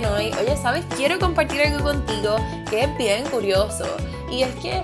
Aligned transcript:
hoy. 0.00 0.30
Oye, 0.40 0.56
¿sabes? 0.56 0.84
Quiero 0.96 1.18
compartir 1.18 1.60
algo 1.60 1.84
contigo 1.84 2.36
que 2.70 2.84
es 2.84 2.96
bien 2.96 3.24
curioso. 3.24 3.84
Y 4.30 4.42
es 4.42 4.54
que 4.56 4.82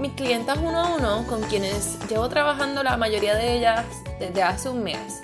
mis 0.00 0.12
clientas 0.12 0.58
uno 0.60 0.80
a 0.80 0.96
uno, 0.96 1.24
con 1.28 1.42
quienes 1.42 1.96
llevo 2.08 2.28
trabajando 2.28 2.82
la 2.82 2.96
mayoría 2.96 3.36
de 3.36 3.56
ellas 3.56 3.84
desde 4.18 4.42
hace 4.42 4.68
un 4.68 4.82
mes, 4.82 5.20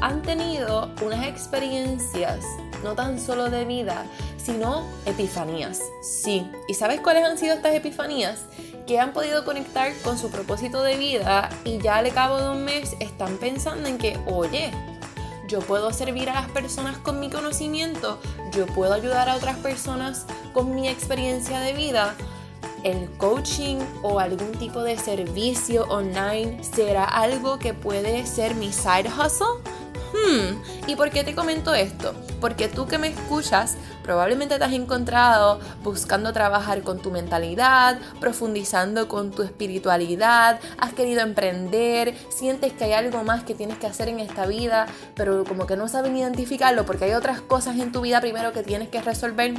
han 0.00 0.22
tenido 0.22 0.88
unas 1.02 1.26
experiencias 1.26 2.44
no 2.84 2.94
tan 2.94 3.18
solo 3.18 3.50
de 3.50 3.64
vida, 3.64 4.06
sino 4.36 4.86
epifanías. 5.04 5.80
Sí, 6.02 6.48
¿y 6.68 6.74
sabes 6.74 7.00
cuáles 7.00 7.24
han 7.24 7.38
sido 7.38 7.54
estas 7.54 7.74
epifanías? 7.74 8.44
Que 8.86 9.00
han 9.00 9.12
podido 9.12 9.44
conectar 9.44 9.92
con 10.04 10.16
su 10.16 10.30
propósito 10.30 10.84
de 10.84 10.96
vida 10.96 11.48
y 11.64 11.78
ya 11.78 11.96
al 11.96 12.12
cabo 12.12 12.40
de 12.40 12.50
un 12.50 12.64
mes 12.64 12.94
están 13.00 13.36
pensando 13.38 13.88
en 13.88 13.98
que, 13.98 14.16
oye, 14.26 14.70
yo 15.48 15.60
puedo 15.60 15.92
servir 15.92 16.28
a 16.30 16.34
las 16.34 16.50
personas 16.50 16.98
con 16.98 17.20
mi 17.20 17.30
conocimiento, 17.30 18.18
yo 18.52 18.66
puedo 18.66 18.94
ayudar 18.94 19.28
a 19.28 19.36
otras 19.36 19.56
personas 19.58 20.26
con 20.52 20.74
mi 20.74 20.88
experiencia 20.88 21.60
de 21.60 21.72
vida. 21.72 22.14
El 22.82 23.10
coaching 23.16 23.78
o 24.02 24.20
algún 24.20 24.52
tipo 24.52 24.82
de 24.82 24.96
servicio 24.96 25.84
online 25.88 26.62
será 26.62 27.04
algo 27.04 27.58
que 27.58 27.74
puede 27.74 28.26
ser 28.26 28.54
mi 28.54 28.72
side 28.72 29.08
hustle 29.08 29.62
Hmm, 30.12 30.88
¿y 30.88 30.96
por 30.96 31.10
qué 31.10 31.24
te 31.24 31.34
comento 31.34 31.74
esto? 31.74 32.14
Porque 32.40 32.68
tú 32.68 32.86
que 32.86 32.98
me 32.98 33.08
escuchas 33.08 33.76
probablemente 34.02 34.56
te 34.56 34.64
has 34.64 34.72
encontrado 34.72 35.60
buscando 35.82 36.32
trabajar 36.32 36.82
con 36.82 37.00
tu 37.00 37.10
mentalidad, 37.10 37.98
profundizando 38.20 39.08
con 39.08 39.32
tu 39.32 39.42
espiritualidad, 39.42 40.60
has 40.78 40.94
querido 40.94 41.22
emprender, 41.22 42.14
sientes 42.28 42.72
que 42.72 42.84
hay 42.84 42.92
algo 42.92 43.24
más 43.24 43.42
que 43.42 43.54
tienes 43.54 43.78
que 43.78 43.86
hacer 43.88 44.08
en 44.08 44.20
esta 44.20 44.46
vida, 44.46 44.86
pero 45.16 45.44
como 45.44 45.66
que 45.66 45.76
no 45.76 45.88
sabes 45.88 46.12
identificarlo 46.12 46.86
porque 46.86 47.06
hay 47.06 47.12
otras 47.12 47.40
cosas 47.40 47.78
en 47.78 47.90
tu 47.90 48.00
vida 48.00 48.20
primero 48.20 48.52
que 48.52 48.62
tienes 48.62 48.88
que 48.88 49.02
resolver. 49.02 49.54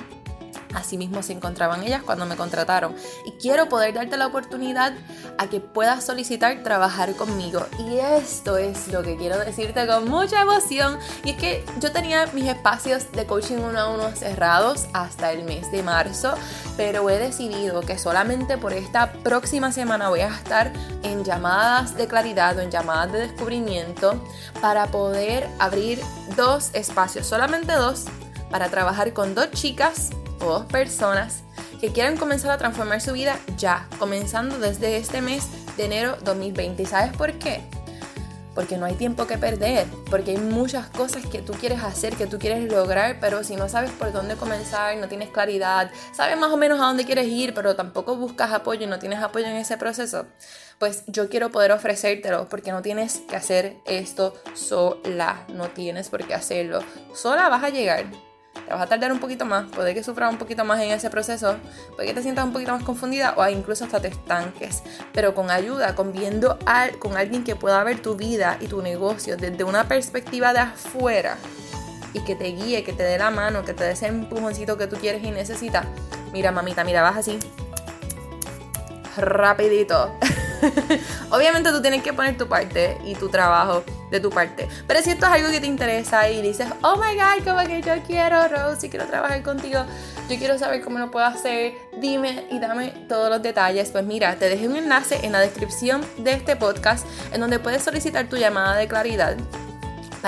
Asimismo 0.74 1.24
se 1.24 1.34
encontraban 1.34 1.84
ellas 1.84 2.04
cuando 2.04 2.26
me 2.26 2.36
contrataron. 2.36 2.96
Y 3.26 3.32
quiero 3.34 3.70
poder 3.70 3.94
darte 3.94 4.18
la 4.18 4.28
oportunidad 4.28 4.94
a 5.38 5.48
que 5.48 5.60
puedas 5.60 6.06
solicitar 6.06 6.64
trabajar 6.64 7.16
conmigo. 7.16 7.66
Y 7.80 7.98
esto 7.98 8.58
es 8.58 8.88
lo 8.90 9.04
que 9.04 9.16
quiero 9.18 9.38
decirte 9.40 9.88
con 9.88 10.10
mucha 10.10 10.42
emoción. 10.42 10.98
Y 11.24 11.32
es 11.32 11.38
que 11.38 11.66
yo 11.80 11.92
tenía 11.92 12.28
mis 12.34 12.48
espacios 12.48 13.12
de 13.12 13.26
coaching 13.26 13.58
uno 13.58 13.80
a 13.80 13.90
uno 13.94 14.16
cerrados 14.16 14.88
hasta 14.94 15.32
el 15.32 15.44
mes 15.44 15.72
de 15.72 15.84
marzo. 15.84 16.34
Pero 16.76 17.10
he 17.10 17.18
decidido 17.18 17.82
que 17.82 17.98
solamente 17.98 18.58
por 18.58 18.74
esta 18.74 19.12
próxima 19.14 19.72
semana 19.72 20.10
voy 20.10 20.22
a 20.22 20.28
estar 20.28 20.72
en 21.04 21.24
llamadas 21.24 21.96
de 21.96 22.08
claridad 22.08 22.58
o 22.58 22.62
en 22.62 22.72
llamadas 22.72 23.12
de 23.12 23.20
descubrimiento 23.20 24.22
para 24.62 24.88
poder 24.88 25.48
abrir 25.60 26.02
dos 26.36 26.70
espacios, 26.74 27.28
solamente 27.28 27.74
dos, 27.74 28.06
para 28.50 28.70
trabajar 28.70 29.14
con 29.14 29.36
dos 29.36 29.52
chicas 29.52 30.10
o 30.40 30.46
dos 30.46 30.66
personas 30.66 31.44
que 31.80 31.92
quieran 31.92 32.18
comenzar 32.18 32.52
a 32.52 32.58
transformar 32.58 33.02
su 33.02 33.14
vida 33.14 33.38
ya, 33.58 33.88
comenzando 34.00 34.60
desde 34.60 34.98
este 34.98 35.22
mes 35.22 35.48
de 35.78 35.86
enero 35.86 36.18
2020. 36.24 36.84
¿Y 36.84 36.86
sabes 36.86 37.16
por 37.16 37.34
qué? 37.34 37.62
Porque 38.56 38.78
no 38.78 38.88
hay 38.88 38.96
tiempo 38.96 39.28
que 39.28 39.38
perder, 39.38 39.86
porque 40.10 40.32
hay 40.32 40.38
muchas 40.38 40.88
cosas 40.88 41.24
que 41.28 41.44
tú 41.44 41.54
quieres 41.54 41.84
hacer, 41.84 42.16
que 42.16 42.26
tú 42.26 42.40
quieres 42.40 42.72
lograr, 42.72 43.18
pero 43.22 43.44
si 43.44 43.56
no 43.56 43.70
sabes 43.70 43.92
por 43.92 44.12
dónde 44.12 44.36
comenzar, 44.36 44.98
no 44.98 45.08
tienes 45.08 45.30
claridad, 45.30 45.92
sabes 46.12 46.40
más 46.40 46.52
o 46.52 46.58
menos 46.58 46.80
a 46.80 46.86
dónde 46.86 47.06
quieres 47.06 47.28
ir, 47.28 47.54
pero 47.54 47.76
tampoco 47.76 48.16
buscas 48.16 48.52
apoyo 48.52 48.86
y 48.86 48.88
no 48.88 48.98
tienes 48.98 49.22
apoyo 49.22 49.46
en 49.46 49.58
ese 49.58 49.78
proceso, 49.78 50.26
pues 50.80 51.04
yo 51.06 51.30
quiero 51.30 51.52
poder 51.52 51.72
ofrecértelo, 51.72 52.50
porque 52.50 52.72
no 52.72 52.82
tienes 52.82 53.20
que 53.30 53.36
hacer 53.36 53.78
esto 53.86 54.34
sola, 54.56 55.46
no 55.50 55.68
tienes 55.68 56.10
por 56.10 56.26
qué 56.26 56.34
hacerlo. 56.34 56.80
Sola 57.14 57.50
vas 57.50 57.64
a 57.64 57.70
llegar, 57.70 58.06
te 58.68 58.74
vas 58.74 58.82
a 58.82 58.88
tardar 58.88 59.14
un 59.14 59.20
poquito 59.20 59.46
más, 59.46 59.66
puede 59.72 59.94
que 59.94 60.04
sufras 60.04 60.30
un 60.30 60.38
poquito 60.38 60.66
más 60.66 60.82
en 60.82 60.92
ese 60.92 61.10
proceso, 61.10 61.56
puede 61.96 62.10
que 62.10 62.14
te 62.14 62.22
sientas 62.22 62.44
un 62.44 62.52
poquito 62.52 62.74
más 62.74 62.84
confundida 62.84 63.34
o 63.38 63.48
incluso 63.48 63.86
hasta 63.86 64.02
te 64.02 64.10
estanques, 64.10 64.84
pero 65.14 65.34
con 65.34 65.50
ayuda, 65.50 65.96
con 65.96 66.12
viendo 66.12 66.60
con 67.00 67.16
alguien 67.16 67.46
que 67.46 67.56
pueda 67.56 67.82
ver 67.86 68.02
tu 68.02 68.16
vida 68.16 68.58
y 68.60 68.68
tu 68.68 68.82
negocio 68.82 69.38
desde 69.38 69.64
una 69.64 69.88
perspectiva 69.88 70.52
de 70.52 70.60
afuera 70.60 71.38
y 72.14 72.20
que 72.26 72.36
te 72.36 72.46
guíe, 72.46 72.84
que 72.84 72.92
te 72.92 73.04
dé 73.04 73.18
la 73.18 73.32
mano, 73.32 73.64
que 73.64 73.74
te 73.74 73.86
dé 73.86 73.92
ese 73.92 74.08
empujoncito 74.08 74.78
que 74.78 74.88
tú 74.88 74.98
quieres 74.98 75.24
y 75.24 75.32
necesitas. 75.32 75.86
Mira, 76.34 76.52
mamita, 76.52 76.84
mira, 76.84 77.02
vas 77.02 77.16
así. 77.16 77.40
Rapidito. 79.16 80.14
Obviamente 81.32 81.72
tú 81.72 81.82
tienes 81.82 82.04
que 82.04 82.12
poner 82.12 82.38
tu 82.38 82.48
parte 82.48 82.98
y 83.06 83.16
tu 83.16 83.30
trabajo 83.30 83.84
de 84.12 84.20
tu 84.20 84.30
parte. 84.30 84.68
Pero 84.88 85.02
si 85.02 85.12
esto 85.12 85.26
es 85.26 85.32
algo 85.32 85.50
que 85.50 85.60
te 85.60 85.68
interesa 85.68 86.30
y 86.30 86.42
dices, 86.42 86.68
oh 86.82 86.96
my 86.96 87.16
god, 87.16 87.44
como 87.46 87.68
que 87.68 87.82
yo 87.82 87.94
quiero, 88.06 88.48
Rose, 88.48 88.88
y 88.88 88.90
quiero 88.90 89.06
trabajar 89.06 89.42
contigo, 89.44 89.86
yo 90.30 90.38
quiero 90.38 90.58
saber 90.58 90.82
cómo 90.82 91.00
lo 91.00 91.12
puedo 91.12 91.26
hacer, 91.26 91.74
dime 92.00 92.46
y 92.52 92.60
dame 92.60 92.90
todos 93.08 93.30
los 93.30 93.42
detalles. 93.42 93.92
Pues 93.92 94.06
mira, 94.06 94.36
te 94.36 94.50
dejé 94.50 94.68
un 94.68 94.78
enlace 94.78 95.26
en 95.26 95.32
la 95.32 95.40
descripción 95.40 96.06
de 96.18 96.34
este 96.34 96.56
podcast 96.56 97.06
en 97.34 97.42
donde 97.42 97.60
puedes 97.60 97.84
solicitar 97.84 98.28
tu 98.28 98.38
llamada 98.38 98.76
de 98.76 98.88
claridad 98.88 99.38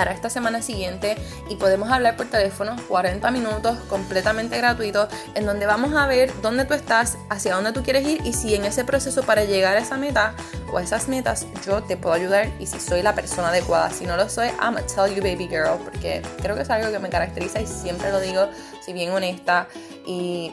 esta 0.08 0.30
semana 0.30 0.62
siguiente 0.62 1.16
y 1.48 1.56
podemos 1.56 1.90
hablar 1.90 2.16
por 2.16 2.26
teléfono 2.26 2.76
40 2.88 3.30
minutos 3.30 3.78
completamente 3.88 4.56
gratuito 4.56 5.08
en 5.34 5.46
donde 5.46 5.66
vamos 5.66 5.94
a 5.94 6.06
ver 6.06 6.32
dónde 6.42 6.64
tú 6.64 6.74
estás, 6.74 7.18
hacia 7.28 7.54
dónde 7.54 7.72
tú 7.72 7.82
quieres 7.82 8.06
ir 8.06 8.20
y 8.24 8.32
si 8.32 8.54
en 8.54 8.64
ese 8.64 8.84
proceso 8.84 9.22
para 9.22 9.44
llegar 9.44 9.76
a 9.76 9.80
esa 9.80 9.96
meta 9.96 10.34
o 10.72 10.78
a 10.78 10.82
esas 10.82 11.08
metas 11.08 11.46
yo 11.66 11.82
te 11.82 11.96
puedo 11.96 12.14
ayudar 12.14 12.48
y 12.58 12.66
si 12.66 12.80
soy 12.80 13.02
la 13.02 13.14
persona 13.14 13.48
adecuada. 13.48 13.90
Si 13.90 14.06
no 14.06 14.16
lo 14.16 14.28
soy, 14.28 14.48
I'm 14.60 14.74
gonna 14.74 14.86
tell 14.86 15.14
you 15.14 15.22
baby 15.22 15.48
girl 15.48 15.78
porque 15.84 16.22
creo 16.40 16.56
que 16.56 16.62
es 16.62 16.70
algo 16.70 16.90
que 16.90 16.98
me 16.98 17.10
caracteriza 17.10 17.60
y 17.60 17.66
siempre 17.66 18.10
lo 18.10 18.20
digo, 18.20 18.48
si 18.84 18.92
bien 18.92 19.10
honesta 19.12 19.68
y 20.06 20.52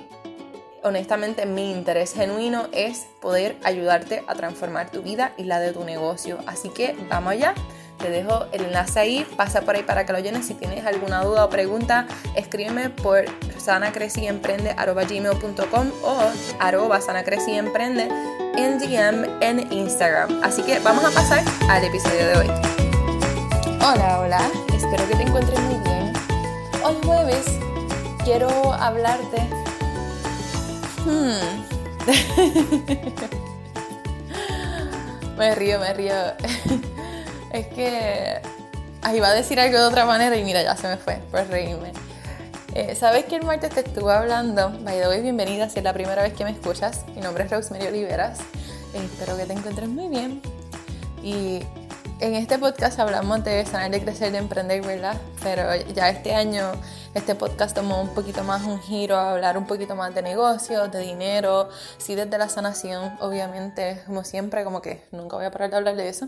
honestamente 0.84 1.46
mi 1.46 1.72
interés 1.72 2.14
genuino 2.14 2.68
es 2.72 3.08
poder 3.22 3.58
ayudarte 3.64 4.24
a 4.28 4.35
transformar 4.35 4.90
tu 4.90 5.02
vida 5.02 5.34
y 5.38 5.44
la 5.44 5.59
de 5.59 5.74
tu 5.74 5.84
negocio. 5.84 6.40
Así 6.47 6.69
que 6.69 6.96
vamos 7.09 7.34
allá. 7.34 7.53
Te 7.97 8.09
dejo 8.09 8.46
el 8.52 8.66
enlace 8.66 9.00
ahí, 9.00 9.25
pasa 9.35 9.62
por 9.62 9.75
ahí 9.75 9.81
para 9.84 10.06
que 10.06 10.13
lo 10.13 10.19
llenes. 10.19 10.46
Si 10.46 10.53
tienes 10.53 10.85
alguna 10.85 11.24
duda 11.24 11.46
o 11.46 11.50
pregunta, 11.50 12.06
escríbeme 12.35 12.91
por 12.91 13.25
sanacreciemprende.com 13.58 15.91
o 16.03 16.19
arroba 16.59 17.02
sanacreciemprende 17.02 18.08
en 18.56 18.78
DM 18.78 19.25
en 19.41 19.72
Instagram. 19.72 20.44
Así 20.44 20.62
que 20.62 20.78
vamos 20.80 21.06
a 21.06 21.12
pasar 21.12 21.44
al 21.69 21.84
episodio 21.84 22.28
de 22.28 22.38
hoy. 22.38 22.47
Hola, 23.81 24.19
hola, 24.19 24.41
espero 24.75 25.08
que 25.08 25.16
te 25.16 25.24
encuentres 25.24 25.59
muy 25.62 25.79
bien. 25.79 26.14
Hoy 26.84 26.97
jueves 27.03 27.47
quiero 28.24 28.74
hablarte... 28.74 29.41
Hmm. 31.06 31.66
me 35.38 35.56
río, 35.56 35.79
me 35.79 35.94
río. 35.94 36.14
Es 37.52 37.68
que 37.68 38.41
ahí 39.02 39.18
iba 39.18 39.30
a 39.30 39.34
decir 39.34 39.59
algo 39.59 39.78
de 39.78 39.85
otra 39.85 40.06
manera 40.06 40.35
y 40.35 40.44
mira, 40.44 40.62
ya 40.62 40.75
se 40.75 40.88
me 40.88 40.97
fue 40.97 41.16
por 41.31 41.47
reírme. 41.47 41.94
Eh, 42.74 42.96
Sabes 42.96 43.25
que 43.25 43.38
el 43.38 43.44
martes 43.44 43.72
te 43.74 43.80
estuve 43.80 44.13
hablando. 44.13 44.69
By 44.81 45.00
the 45.00 45.08
way, 45.08 45.22
bienvenida 45.22 45.69
si 45.69 45.80
es 45.80 45.84
la 45.84 45.94
primera 45.94 46.22
vez 46.22 46.34
que 46.34 46.44
me 46.44 46.52
escuchas. 46.52 47.06
Mi 47.16 47.22
nombre 47.22 47.46
es 47.46 47.52
Rosemary 47.52 47.88
Oliveras. 47.88 48.40
Eh, 48.94 49.03
espero 49.03 49.38
que 49.38 49.46
te 49.46 49.53
encuentres 49.53 49.88
muy 49.88 50.09
bien. 50.09 50.41
Y 51.24 51.62
en 52.19 52.34
este 52.35 52.58
podcast 52.58 53.00
hablamos 53.00 53.44
de 53.44 53.66
sanar, 53.66 53.91
de 53.91 54.02
crecer, 54.02 54.32
de 54.32 54.40
emprender, 54.40 54.82
¿verdad? 54.82 55.16
Pero 55.41 55.73
ya 55.94 56.09
este 56.09 56.35
año 56.35 56.73
este 57.14 57.34
podcast 57.34 57.76
tomó 57.76 58.02
un 58.02 58.09
poquito 58.09 58.44
más 58.44 58.64
un 58.64 58.79
giro 58.79 59.16
a 59.16 59.32
hablar 59.32 59.58
un 59.58 59.66
poquito 59.66 59.96
más 59.96 60.14
de 60.14 60.22
negocios, 60.22 60.91
de 60.91 60.99
dinero, 60.99 61.70
sí 61.97 62.14
desde 62.14 62.38
la 62.38 62.49
sanación, 62.49 63.17
obviamente, 63.22 64.03
como 64.05 64.23
siempre, 64.23 64.64
como 64.64 64.82
que 64.82 65.03
nunca 65.11 65.38
voy 65.38 65.46
a 65.46 65.52
parar 65.52 65.72
de 65.72 65.78
hablar 65.78 65.96
de 65.96 66.09
eso. 66.09 66.28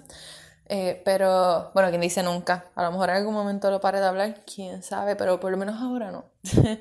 Eh, 0.69 1.01
pero, 1.03 1.71
bueno, 1.73 1.89
quien 1.89 2.01
dice 2.01 2.21
nunca. 2.21 2.71
A 2.75 2.83
lo 2.83 2.91
mejor 2.91 3.09
en 3.09 3.15
algún 3.17 3.33
momento 3.33 3.71
lo 3.71 3.81
pare 3.81 3.99
de 3.99 4.05
hablar, 4.05 4.43
quién 4.45 4.83
sabe, 4.83 5.15
pero 5.15 5.39
por 5.39 5.51
lo 5.51 5.57
menos 5.57 5.81
ahora 5.81 6.11
no. 6.11 6.25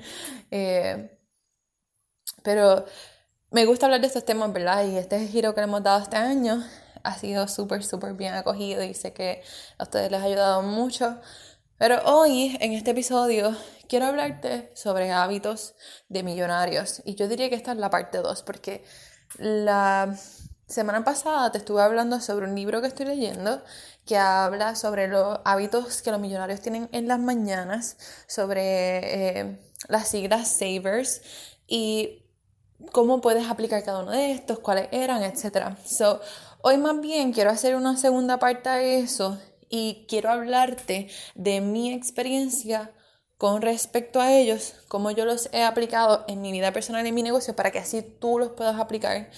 Eh, 0.51 1.17
pero 2.43 2.85
me 3.51 3.65
gusta 3.65 3.87
hablar 3.87 4.01
de 4.01 4.07
estos 4.07 4.25
temas, 4.25 4.53
¿verdad? 4.53 4.85
Y 4.85 4.97
este 4.97 5.27
giro 5.27 5.53
que 5.53 5.61
le 5.61 5.65
hemos 5.65 5.83
dado 5.83 6.01
este 6.01 6.17
año 6.17 6.63
ha 7.03 7.17
sido 7.17 7.47
súper, 7.47 7.83
súper 7.83 8.13
bien 8.13 8.33
acogido 8.33 8.83
y 8.83 8.93
sé 8.93 9.13
que 9.13 9.43
a 9.77 9.83
ustedes 9.83 10.11
les 10.11 10.21
ha 10.21 10.25
ayudado 10.25 10.61
mucho. 10.61 11.19
Pero 11.77 11.99
hoy, 12.05 12.57
en 12.59 12.73
este 12.73 12.91
episodio, 12.91 13.55
quiero 13.87 14.05
hablarte 14.07 14.71
sobre 14.75 15.11
hábitos 15.11 15.75
de 16.09 16.23
millonarios. 16.23 17.01
Y 17.05 17.15
yo 17.15 17.27
diría 17.27 17.49
que 17.49 17.55
esta 17.55 17.71
es 17.71 17.77
la 17.77 17.89
parte 17.89 18.19
2, 18.19 18.43
porque 18.43 18.83
la 19.37 20.15
semana 20.69 21.03
pasada 21.03 21.51
te 21.51 21.57
estuve 21.57 21.81
hablando 21.81 22.21
sobre 22.21 22.45
un 22.45 22.55
libro 22.55 22.79
que 22.79 22.87
estoy 22.87 23.07
leyendo 23.07 23.61
que 24.05 24.17
habla 24.17 24.75
sobre 24.75 25.07
los 25.07 25.39
hábitos 25.43 26.01
que 26.01 26.11
los 26.11 26.19
millonarios 26.19 26.61
tienen 26.61 26.89
en 26.91 27.07
las 27.07 27.19
mañanas, 27.19 27.97
sobre 28.27 29.39
eh, 29.39 29.59
las 29.87 30.07
siglas 30.07 30.47
Savers 30.47 31.21
y 31.67 32.23
cómo 32.91 33.21
puedes 33.21 33.47
aplicar 33.47 33.83
cada 33.83 34.01
uno 34.01 34.11
de 34.11 34.31
estos, 34.31 34.59
cuáles 34.59 34.87
eran, 34.91 35.23
etc. 35.23 35.75
So, 35.85 36.21
hoy 36.61 36.77
más 36.77 36.99
bien 37.01 37.33
quiero 37.33 37.51
hacer 37.51 37.75
una 37.75 37.97
segunda 37.97 38.39
parte 38.39 38.69
de 38.69 38.99
eso 38.99 39.37
y 39.69 40.05
quiero 40.07 40.29
hablarte 40.31 41.09
de 41.35 41.61
mi 41.61 41.93
experiencia 41.93 42.91
con 43.37 43.61
respecto 43.61 44.19
a 44.19 44.33
ellos, 44.33 44.73
cómo 44.87 45.11
yo 45.11 45.25
los 45.25 45.49
he 45.53 45.63
aplicado 45.63 46.25
en 46.27 46.41
mi 46.41 46.51
vida 46.51 46.73
personal 46.73 47.05
y 47.05 47.09
en 47.09 47.15
mi 47.15 47.23
negocio 47.23 47.55
para 47.55 47.71
que 47.71 47.79
así 47.79 48.01
tú 48.01 48.39
los 48.39 48.49
puedas 48.49 48.79
aplicar 48.79 49.29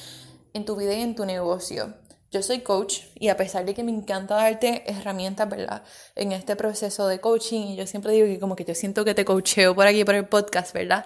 en 0.53 0.65
tu 0.65 0.75
vida 0.75 0.94
y 0.94 1.01
en 1.01 1.15
tu 1.15 1.25
negocio. 1.25 1.94
Yo 2.31 2.42
soy 2.42 2.59
coach 2.62 3.00
y 3.15 3.27
a 3.27 3.36
pesar 3.36 3.65
de 3.65 3.74
que 3.74 3.83
me 3.83 3.92
encanta 3.92 4.36
darte 4.36 4.89
herramientas, 4.89 5.50
¿verdad? 5.50 5.83
En 6.15 6.31
este 6.31 6.56
proceso 6.56 7.07
de 7.09 7.19
coaching, 7.19 7.62
y 7.68 7.75
yo 7.75 7.86
siempre 7.86 8.13
digo 8.13 8.25
que 8.25 8.39
como 8.39 8.56
que 8.56 8.63
yo 8.63 8.74
siento 8.74 9.03
que 9.03 9.13
te 9.13 9.25
coacheo 9.25 9.75
por 9.75 9.86
aquí, 9.86 10.06
por 10.06 10.15
el 10.15 10.25
podcast, 10.25 10.74
¿verdad? 10.74 11.06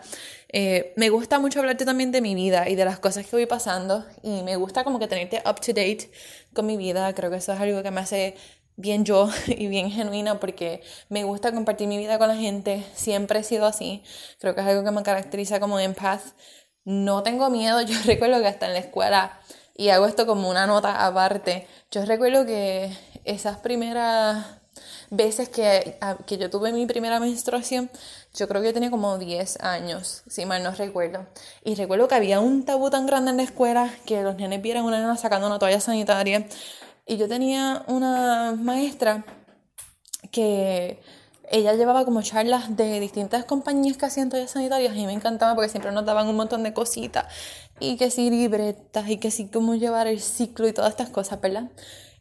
Eh, 0.50 0.94
me 0.98 1.10
gusta 1.10 1.40
mucho 1.40 1.60
hablarte 1.62 1.84
también 1.84 2.12
de 2.12 2.22
mi 2.22 2.36
vida 2.36 2.70
y 2.70 2.76
de 2.76 2.86
las 2.86 3.00
cosas 3.00 3.26
que 3.26 3.36
voy 3.36 3.48
pasando 3.48 4.06
y 4.22 4.44
me 4.44 4.56
gusta 4.56 4.84
como 4.84 5.00
que 5.00 5.08
tenerte 5.08 5.42
up 5.50 5.60
to 5.60 5.74
date 5.74 6.12
con 6.54 6.68
mi 6.68 6.78
vida. 6.78 7.12
Creo 7.16 7.32
que 7.32 7.38
eso 7.38 7.54
es 7.54 7.60
algo 7.60 7.82
que 7.82 7.90
me 7.90 8.02
hace 8.02 8.36
bien 8.78 9.04
yo 9.04 9.30
y 9.48 9.68
bien 9.68 9.90
genuina 9.90 10.40
porque 10.40 10.84
me 11.10 11.24
gusta 11.24 11.52
compartir 11.52 11.88
mi 11.88 11.98
vida 11.98 12.20
con 12.20 12.28
la 12.28 12.36
gente, 12.36 12.86
siempre 12.94 13.40
he 13.40 13.44
sido 13.44 13.66
así, 13.66 14.04
creo 14.40 14.54
que 14.54 14.62
es 14.62 14.68
algo 14.68 14.84
que 14.84 14.92
me 14.92 15.04
caracteriza 15.04 15.60
como 15.60 15.80
empath. 15.80 16.22
No 16.86 17.24
tengo 17.24 17.50
miedo, 17.50 17.82
yo 17.84 17.96
recuerdo 18.06 18.40
que 18.40 18.48
hasta 18.48 18.68
en 18.68 18.74
la 18.74 18.80
escuela, 18.80 19.40
y 19.76 19.90
hago 19.90 20.06
esto 20.06 20.26
como 20.26 20.50
una 20.50 20.68
nota 20.68 21.06
aparte, 21.06 21.68
yo 21.92 22.06
recuerdo 22.06 22.46
que 22.46 22.96
esas 23.26 23.58
primeras 23.58 24.46
veces 25.10 25.50
que, 25.50 25.98
que 26.26 26.38
yo 26.38 26.50
tuve 26.50 26.72
mi 26.72 26.86
primera 26.86 27.20
menstruación, 27.20 27.90
yo 28.34 28.48
creo 28.48 28.62
que 28.62 28.68
yo 28.70 28.74
tenía 28.74 28.92
como 28.92 29.18
10 29.18 29.62
años, 29.62 30.24
si 30.28 30.46
mal 30.46 30.64
no 30.64 30.72
recuerdo. 30.72 31.26
Y 31.64 31.76
recuerdo 31.76 32.08
que 32.08 32.16
había 32.16 32.40
un 32.40 32.66
tabú 32.66 32.90
tan 32.90 33.06
grande 33.06 33.32
en 33.32 33.38
la 33.38 33.44
escuela 33.44 33.90
que 34.06 34.22
los 34.22 34.36
nenes 34.36 34.62
vieran 34.62 34.84
una 34.84 35.00
nena 35.00 35.18
sacando 35.18 35.48
una 35.48 35.60
toalla 35.60 35.80
sanitaria 35.80 36.48
y 37.06 37.18
yo 37.18 37.28
tenía 37.28 37.84
una 37.88 38.56
maestra 38.58 39.26
que 40.32 41.02
ella 41.50 41.74
llevaba 41.74 42.06
como 42.06 42.22
charlas 42.22 42.76
de 42.76 43.00
distintas 43.00 43.46
compañías 43.46 43.98
que 43.98 44.06
hacían 44.06 44.30
toallas 44.30 44.52
sanitarias 44.52 44.96
y 44.96 45.06
me 45.06 45.14
encantaba 45.14 45.56
porque 45.56 45.70
siempre 45.70 45.92
nos 45.92 46.06
daban 46.06 46.28
un 46.28 46.36
montón 46.36 46.64
de 46.64 46.74
cositas 46.74 47.26
y 47.80 47.98
que 47.98 48.12
si 48.12 48.30
libretas 48.30 49.10
y 49.10 49.18
que 49.18 49.32
si 49.32 49.48
cómo 49.48 49.76
llevar 49.76 50.08
el 50.08 50.20
ciclo 50.20 50.68
y 50.68 50.74
todas 50.74 50.92
estas 50.92 51.10
cosas, 51.10 51.42
¿verdad? 51.42 51.70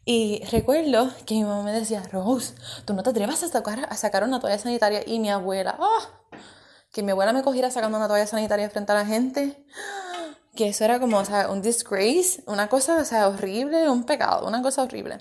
Y 0.05 0.43
recuerdo 0.51 1.09
que 1.25 1.35
mi 1.35 1.43
mamá 1.43 1.63
me 1.63 1.71
decía, 1.71 2.03
Rose, 2.11 2.53
tú 2.85 2.93
no 2.93 3.03
te 3.03 3.09
atrevas 3.09 3.41
a 3.43 3.47
sacar, 3.47 3.87
a 3.89 3.95
sacar 3.97 4.23
una 4.23 4.39
toalla 4.39 4.59
sanitaria 4.59 5.01
y 5.05 5.19
mi 5.19 5.29
abuela, 5.31 5.77
¡oh! 5.79 6.37
que 6.91 7.03
mi 7.03 7.11
abuela 7.11 7.33
me 7.33 7.41
cogiera 7.41 7.71
sacando 7.71 7.97
una 7.97 8.07
toalla 8.07 8.27
sanitaria 8.27 8.69
frente 8.69 8.91
a 8.91 8.95
la 8.95 9.05
gente 9.05 9.65
que 10.55 10.69
eso 10.69 10.85
era 10.85 10.99
como, 10.99 11.17
o 11.17 11.25
sea, 11.25 11.49
un 11.49 11.61
disgrace, 11.61 12.41
una 12.47 12.69
cosa, 12.69 12.97
o 12.97 13.05
sea, 13.05 13.27
horrible, 13.27 13.89
un 13.89 14.05
pecado, 14.05 14.47
una 14.47 14.61
cosa 14.61 14.83
horrible. 14.83 15.19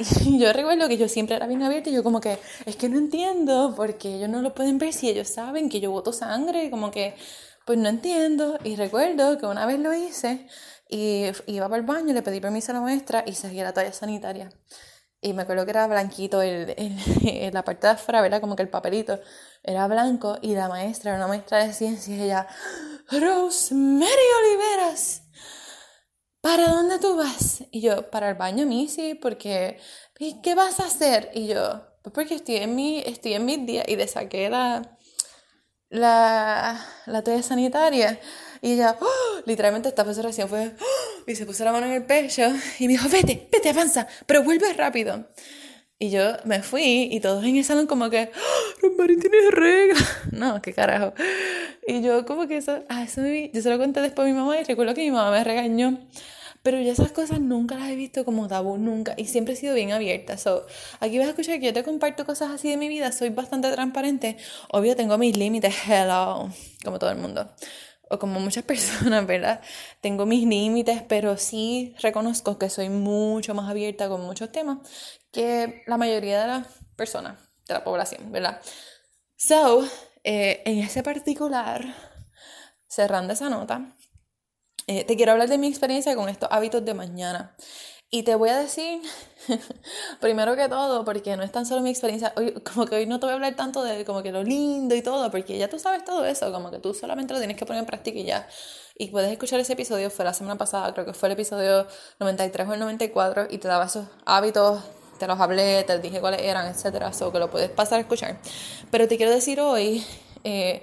Yo 0.38 0.52
recuerdo 0.52 0.88
que 0.88 0.96
yo 0.96 1.08
siempre 1.08 1.36
era 1.36 1.46
bien 1.46 1.62
abierta 1.62 1.90
y 1.90 1.92
yo 1.92 2.02
como 2.02 2.20
que, 2.20 2.38
es 2.64 2.76
que 2.76 2.88
no 2.88 2.98
entiendo 2.98 3.74
porque 3.76 4.16
ellos 4.16 4.28
no 4.28 4.40
lo 4.40 4.54
pueden 4.54 4.78
ver 4.78 4.92
si 4.92 5.08
ellos 5.08 5.28
saben 5.28 5.68
que 5.68 5.80
yo 5.80 5.90
voto 5.90 6.12
sangre, 6.12 6.70
como 6.70 6.90
que, 6.90 7.14
pues 7.66 7.78
no 7.78 7.88
entiendo. 7.88 8.58
Y 8.64 8.76
recuerdo 8.76 9.38
que 9.38 9.46
una 9.46 9.66
vez 9.66 9.78
lo 9.78 9.92
hice 9.92 10.46
y 10.88 11.26
iba 11.46 11.68
para 11.68 11.80
el 11.80 11.86
baño, 11.86 12.14
le 12.14 12.22
pedí 12.22 12.40
permiso 12.40 12.72
a 12.72 12.76
la 12.76 12.80
maestra 12.80 13.24
y 13.26 13.34
seguía 13.34 13.64
la 13.64 13.74
toalla 13.74 13.92
sanitaria. 13.92 14.50
Y 15.20 15.34
me 15.34 15.42
acuerdo 15.42 15.66
que 15.66 15.72
era 15.72 15.86
blanquito, 15.86 16.40
el, 16.40 16.74
el, 16.78 17.50
la 17.52 17.62
parte 17.64 17.86
de 17.86 17.92
afuera, 17.92 18.22
¿verdad? 18.22 18.40
Como 18.40 18.56
que 18.56 18.62
el 18.62 18.70
papelito 18.70 19.20
era 19.62 19.86
blanco 19.86 20.38
y 20.40 20.54
la 20.54 20.68
maestra, 20.68 21.14
una 21.14 21.26
maestra 21.26 21.64
de 21.64 21.74
ciencias, 21.74 22.18
ella, 22.18 22.46
Rosemary 23.10 24.10
Oliveras, 24.40 25.24
¿para 26.40 26.68
dónde 26.68 26.98
tú 26.98 27.16
vas? 27.16 27.64
Y 27.70 27.80
yo, 27.80 28.10
para 28.10 28.28
el 28.30 28.34
baño, 28.36 28.66
Missy, 28.66 29.14
porque, 29.14 29.78
¿y 30.18 30.40
qué 30.42 30.54
vas 30.54 30.80
a 30.80 30.86
hacer? 30.86 31.30
Y 31.34 31.46
yo, 31.48 31.82
pues 32.02 32.14
porque 32.14 32.34
estoy 32.34 32.56
en 32.56 32.74
mi, 32.74 33.00
estoy 33.00 33.34
en 33.34 33.44
mis 33.44 33.66
días 33.66 33.84
y 33.88 33.96
le 33.96 34.08
saqué 34.08 34.48
la, 34.50 34.96
la, 35.90 36.84
la 37.06 37.22
toalla 37.22 37.42
sanitaria. 37.42 38.20
Y 38.62 38.72
ella, 38.74 38.96
¡oh! 39.00 39.40
literalmente 39.46 39.88
esta 39.88 40.04
recién 40.04 40.48
fue, 40.48 40.74
¡oh! 40.80 41.30
y 41.30 41.34
se 41.34 41.46
puso 41.46 41.64
la 41.64 41.72
mano 41.72 41.86
en 41.86 41.92
el 41.92 42.04
pecho 42.06 42.42
y 42.78 42.86
me 42.86 42.94
dijo, 42.94 43.08
vete, 43.08 43.48
vete, 43.50 43.70
avanza, 43.70 44.06
pero 44.26 44.42
vuelve 44.42 44.72
rápido. 44.74 45.26
Y 46.02 46.08
yo 46.08 46.22
me 46.44 46.62
fui 46.62 47.10
y 47.12 47.20
todos 47.20 47.44
en 47.44 47.56
el 47.56 47.64
salón 47.64 47.86
como 47.86 48.08
que, 48.08 48.30
¡Oh, 48.34 48.80
Rosemary 48.80 49.18
tienes 49.18 49.50
regla. 49.52 50.00
No, 50.32 50.62
qué 50.62 50.72
carajo. 50.72 51.12
Y 51.86 52.00
yo 52.00 52.24
como 52.24 52.48
que 52.48 52.56
eso, 52.56 52.82
ah, 52.88 53.02
eso 53.02 53.20
me, 53.20 53.50
yo 53.52 53.60
se 53.60 53.68
lo 53.68 53.76
conté 53.76 54.00
después 54.00 54.26
a 54.26 54.30
mi 54.30 54.34
mamá 54.34 54.58
y 54.58 54.64
recuerdo 54.64 54.94
que 54.94 55.02
mi 55.02 55.10
mamá 55.10 55.30
me 55.30 55.44
regañó. 55.44 55.98
Pero 56.62 56.80
yo 56.80 56.90
esas 56.90 57.12
cosas 57.12 57.40
nunca 57.40 57.74
las 57.76 57.90
he 57.90 57.96
visto 57.96 58.24
como 58.24 58.48
tabú, 58.48 58.78
nunca. 58.78 59.12
Y 59.18 59.26
siempre 59.26 59.52
he 59.52 59.56
sido 59.58 59.74
bien 59.74 59.92
abierta. 59.92 60.38
So, 60.38 60.66
aquí 61.00 61.18
vas 61.18 61.26
a 61.26 61.30
escuchar 61.30 61.60
que 61.60 61.66
yo 61.66 61.72
te 61.74 61.84
comparto 61.84 62.24
cosas 62.24 62.50
así 62.50 62.70
de 62.70 62.78
mi 62.78 62.88
vida. 62.88 63.12
Soy 63.12 63.28
bastante 63.28 63.70
transparente. 63.70 64.38
Obvio, 64.70 64.96
tengo 64.96 65.18
mis 65.18 65.36
límites. 65.36 65.74
Hello. 65.86 66.48
Como 66.82 66.98
todo 66.98 67.10
el 67.10 67.18
mundo 67.18 67.50
o 68.10 68.18
como 68.18 68.40
muchas 68.40 68.64
personas, 68.72 69.26
¿verdad? 69.26 69.62
Tengo 70.00 70.26
mis 70.26 70.46
límites, 70.46 71.02
pero 71.08 71.38
sí 71.38 71.94
reconozco 72.00 72.58
que 72.58 72.68
soy 72.68 72.90
mucho 72.90 73.54
más 73.54 73.70
abierta 73.70 74.08
con 74.08 74.20
muchos 74.20 74.52
temas 74.52 74.78
que 75.32 75.82
la 75.86 75.96
mayoría 75.96 76.42
de 76.42 76.46
las 76.48 76.66
personas 76.96 77.38
de 77.66 77.74
la 77.74 77.84
población, 77.84 78.30
¿verdad? 78.32 78.60
So, 79.36 79.86
eh, 80.24 80.62
en 80.66 80.80
ese 80.80 81.02
particular, 81.02 81.82
cerrando 82.88 83.32
esa 83.32 83.48
nota, 83.48 83.96
eh, 84.86 85.04
te 85.04 85.16
quiero 85.16 85.32
hablar 85.32 85.48
de 85.48 85.56
mi 85.56 85.68
experiencia 85.68 86.16
con 86.16 86.28
estos 86.28 86.48
hábitos 86.52 86.84
de 86.84 86.94
mañana. 86.94 87.56
Y 88.12 88.24
te 88.24 88.34
voy 88.34 88.48
a 88.50 88.58
decir, 88.58 89.00
primero 90.20 90.56
que 90.56 90.68
todo, 90.68 91.04
porque 91.04 91.36
no 91.36 91.44
es 91.44 91.52
tan 91.52 91.64
solo 91.64 91.80
mi 91.80 91.90
experiencia, 91.90 92.32
hoy, 92.36 92.52
como 92.74 92.84
que 92.84 92.96
hoy 92.96 93.06
no 93.06 93.20
te 93.20 93.26
voy 93.26 93.32
a 93.32 93.34
hablar 93.36 93.54
tanto 93.54 93.84
de 93.84 94.04
como 94.04 94.20
que 94.24 94.32
lo 94.32 94.42
lindo 94.42 94.96
y 94.96 95.02
todo, 95.02 95.30
porque 95.30 95.56
ya 95.56 95.70
tú 95.70 95.78
sabes 95.78 96.04
todo 96.04 96.24
eso, 96.24 96.50
como 96.52 96.72
que 96.72 96.80
tú 96.80 96.92
solamente 96.92 97.32
lo 97.34 97.38
tienes 97.38 97.56
que 97.56 97.64
poner 97.64 97.80
en 97.80 97.86
práctica 97.86 98.18
y 98.18 98.24
ya. 98.24 98.48
Y 98.98 99.08
puedes 99.10 99.30
escuchar 99.30 99.60
ese 99.60 99.74
episodio, 99.74 100.10
fue 100.10 100.24
la 100.24 100.34
semana 100.34 100.58
pasada, 100.58 100.92
creo 100.92 101.06
que 101.06 101.14
fue 101.14 101.28
el 101.28 101.34
episodio 101.34 101.86
93 102.18 102.68
o 102.68 102.74
el 102.74 102.80
94, 102.80 103.46
y 103.48 103.58
te 103.58 103.68
daba 103.68 103.84
esos 103.84 104.06
hábitos, 104.24 104.82
te 105.20 105.28
los 105.28 105.38
hablé, 105.38 105.84
te 105.84 105.96
dije 106.00 106.20
cuáles 106.20 106.42
eran, 106.42 106.66
etcétera, 106.66 107.12
so 107.12 107.30
que 107.30 107.38
lo 107.38 107.48
puedes 107.48 107.70
pasar 107.70 107.98
a 107.98 108.00
escuchar. 108.00 108.40
Pero 108.90 109.06
te 109.06 109.18
quiero 109.18 109.30
decir 109.30 109.60
hoy 109.60 110.04
eh, 110.42 110.82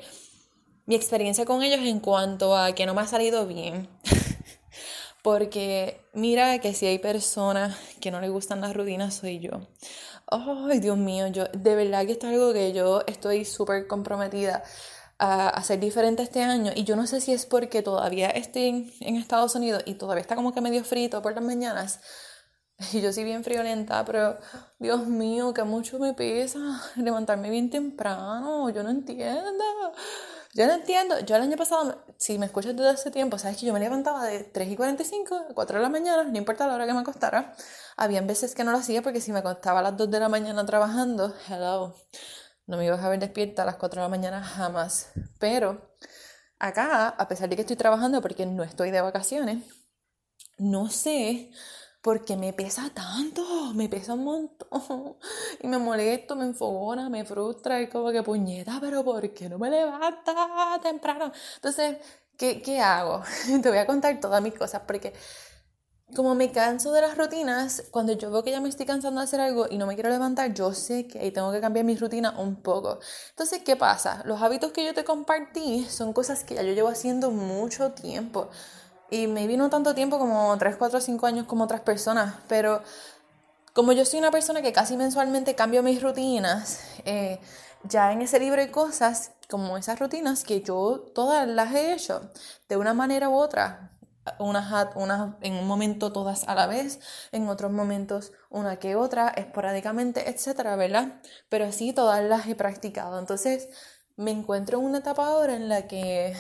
mi 0.85 0.95
experiencia 0.95 1.43
con 1.43 1.61
ellos 1.61 1.81
en 1.81 1.99
cuanto 1.99 2.55
a 2.55 2.71
que 2.73 2.85
no 2.85 2.93
me 2.93 3.01
ha 3.01 3.07
salido 3.07 3.45
bien. 3.47 3.89
Porque 5.27 5.99
mira 6.13 6.57
que 6.59 6.73
si 6.73 6.85
hay 6.85 6.99
personas 6.99 7.75
que 7.99 8.11
no 8.11 8.21
les 8.21 8.31
gustan 8.31 8.61
las 8.61 8.73
rutinas, 8.73 9.13
soy 9.13 9.39
yo. 9.39 9.59
Ay, 10.25 10.79
Dios 10.79 10.97
mío, 10.97 11.27
yo 11.27 11.43
de 11.51 11.75
verdad 11.75 12.05
que 12.05 12.13
esto 12.13 12.27
es 12.27 12.33
algo 12.33 12.53
que 12.53 12.71
yo 12.71 13.03
estoy 13.07 13.43
súper 13.43 13.87
comprometida 13.87 14.63
a 15.19 15.49
hacer 15.49 15.81
diferente 15.81 16.23
este 16.23 16.43
año. 16.43 16.71
Y 16.73 16.85
yo 16.85 16.95
no 16.95 17.05
sé 17.07 17.19
si 17.19 17.33
es 17.33 17.45
porque 17.45 17.81
todavía 17.81 18.29
estoy 18.29 18.95
en 19.01 19.17
Estados 19.17 19.53
Unidos 19.55 19.83
y 19.85 19.95
todavía 19.95 20.21
está 20.21 20.37
como 20.37 20.53
que 20.53 20.61
medio 20.61 20.85
frito 20.85 21.21
por 21.21 21.35
las 21.35 21.43
mañanas. 21.43 21.99
Y 22.93 23.01
yo 23.01 23.11
soy 23.11 23.25
bien 23.25 23.43
friolenta, 23.43 24.05
pero 24.05 24.37
Dios 24.79 25.07
mío, 25.07 25.53
que 25.53 25.63
mucho 25.63 25.99
me 25.99 26.13
pesa 26.13 26.59
levantarme 26.95 27.49
bien 27.49 27.69
temprano. 27.69 28.69
Yo 28.69 28.81
no 28.81 28.91
entiendo. 28.91 29.65
Yo 30.57 30.65
no 30.65 30.73
entiendo. 30.73 31.19
Yo 31.19 31.35
el 31.35 31.43
año 31.43 31.55
pasado, 31.55 32.03
si 32.17 32.39
me 32.39 32.47
escuchas 32.47 32.75
desde 32.75 32.89
hace 32.89 33.11
tiempo, 33.11 33.37
sabes 33.37 33.57
que 33.57 33.67
yo 33.67 33.73
me 33.73 33.79
levantaba 33.79 34.25
de 34.25 34.43
3 34.43 34.71
y 34.71 34.75
45 34.75 35.35
a 35.51 35.53
4 35.53 35.77
de 35.77 35.83
la 35.83 35.89
mañana, 35.89 36.23
no 36.23 36.35
importa 36.35 36.65
la 36.65 36.73
hora 36.73 36.87
que 36.87 36.93
me 36.93 37.01
acostara. 37.01 37.55
Habían 37.95 38.25
veces 38.25 38.55
que 38.55 38.63
no 38.63 38.71
lo 38.71 38.79
hacía 38.79 39.03
porque 39.03 39.21
si 39.21 39.31
me 39.31 39.37
acostaba 39.39 39.81
a 39.81 39.83
las 39.83 39.95
2 39.95 40.09
de 40.09 40.19
la 40.19 40.29
mañana 40.29 40.65
trabajando, 40.65 41.31
hello, 41.47 41.95
no 42.65 42.77
me 42.77 42.85
ibas 42.87 43.03
a 43.03 43.09
ver 43.09 43.19
despierta 43.19 43.61
a 43.61 43.65
las 43.65 43.75
4 43.75 44.01
de 44.01 44.05
la 44.05 44.09
mañana 44.09 44.43
jamás. 44.43 45.11
Pero 45.37 45.93
acá, 46.57 47.09
a 47.09 47.27
pesar 47.27 47.49
de 47.49 47.55
que 47.55 47.61
estoy 47.61 47.75
trabajando 47.75 48.19
porque 48.19 48.47
no 48.47 48.63
estoy 48.63 48.89
de 48.89 49.01
vacaciones, 49.01 49.63
no 50.57 50.89
sé 50.89 51.51
porque 52.01 52.37
me 52.37 52.53
pesa 52.53 52.89
tanto, 52.93 53.43
me 53.73 53.89
pesa 53.89 54.13
un 54.13 54.23
montón. 54.23 55.17
Y 55.61 55.67
me 55.67 55.77
molesto, 55.77 56.35
me 56.35 56.45
enfogona, 56.45 57.09
me 57.09 57.25
frustra 57.25 57.81
y 57.81 57.89
como 57.89 58.11
que 58.11 58.23
puñeta, 58.23 58.77
pero 58.79 59.03
¿por 59.03 59.33
qué 59.33 59.49
no 59.49 59.57
me 59.57 59.69
levanta 59.69 60.79
temprano? 60.81 61.31
Entonces, 61.55 61.97
¿qué, 62.37 62.61
¿qué 62.61 62.79
hago? 62.79 63.23
Te 63.61 63.69
voy 63.69 63.77
a 63.79 63.85
contar 63.85 64.19
todas 64.19 64.41
mis 64.41 64.53
cosas 64.53 64.81
porque 64.87 65.13
como 66.15 66.35
me 66.35 66.51
canso 66.51 66.93
de 66.93 67.01
las 67.01 67.17
rutinas, 67.17 67.83
cuando 67.91 68.13
yo 68.13 68.31
veo 68.31 68.43
que 68.43 68.51
ya 68.51 68.61
me 68.61 68.69
estoy 68.69 68.85
cansando 68.85 69.19
de 69.19 69.25
hacer 69.25 69.41
algo 69.41 69.67
y 69.69 69.77
no 69.77 69.85
me 69.85 69.95
quiero 69.95 70.09
levantar, 70.09 70.53
yo 70.53 70.73
sé 70.73 71.05
que 71.07 71.19
ahí 71.19 71.31
tengo 71.31 71.51
que 71.51 71.59
cambiar 71.59 71.85
mi 71.85 71.95
rutina 71.97 72.31
un 72.39 72.55
poco. 72.55 72.99
Entonces, 73.31 73.61
¿qué 73.65 73.75
pasa? 73.75 74.21
Los 74.25 74.41
hábitos 74.41 74.71
que 74.71 74.85
yo 74.85 74.93
te 74.93 75.03
compartí 75.03 75.85
son 75.89 76.13
cosas 76.13 76.43
que 76.45 76.55
ya 76.55 76.63
yo 76.63 76.73
llevo 76.73 76.87
haciendo 76.87 77.29
mucho 77.31 77.91
tiempo. 77.91 78.49
Y 79.09 79.27
me 79.27 79.47
vino 79.47 79.69
tanto 79.69 79.95
tiempo 79.95 80.19
como 80.19 80.57
3, 80.57 80.75
4, 80.75 80.99
5 81.01 81.25
años 81.25 81.45
como 81.45 81.63
otras 81.63 81.81
personas, 81.81 82.35
pero 82.47 82.81
como 83.73 83.91
yo 83.93 84.05
soy 84.05 84.19
una 84.19 84.31
persona 84.31 84.61
que 84.61 84.73
casi 84.73 84.97
mensualmente 84.97 85.55
cambio 85.55 85.83
mis 85.83 86.01
rutinas, 86.01 86.81
eh, 87.05 87.39
ya 87.83 88.11
en 88.11 88.21
ese 88.21 88.39
libro 88.39 88.61
hay 88.61 88.69
cosas 88.69 89.31
como 89.49 89.77
esas 89.77 89.99
rutinas 89.99 90.43
que 90.43 90.61
yo 90.61 91.11
todas 91.13 91.47
las 91.47 91.73
he 91.73 91.93
hecho 91.93 92.29
de 92.67 92.75
una 92.77 92.93
manera 92.93 93.29
u 93.29 93.35
otra 93.35 93.91
unas, 94.39 94.89
unas 94.95 95.35
en 95.41 95.53
un 95.53 95.67
momento 95.67 96.11
todas 96.11 96.47
a 96.47 96.55
la 96.55 96.67
vez, 96.67 96.99
en 97.31 97.47
otros 97.49 97.71
momentos 97.71 98.31
una 98.49 98.77
que 98.77 98.95
otra, 98.95 99.29
esporádicamente, 99.29 100.29
etcétera, 100.29 100.75
¿verdad? 100.75 101.21
Pero 101.49 101.65
así 101.65 101.93
todas 101.93 102.23
las 102.23 102.47
he 102.47 102.55
practicado. 102.55 103.19
Entonces, 103.19 103.69
me 104.15 104.31
encuentro 104.31 104.79
en 104.79 104.85
una 104.85 104.99
etapa 104.99 105.27
ahora 105.27 105.55
en 105.55 105.69
la 105.69 105.87
que 105.87 106.35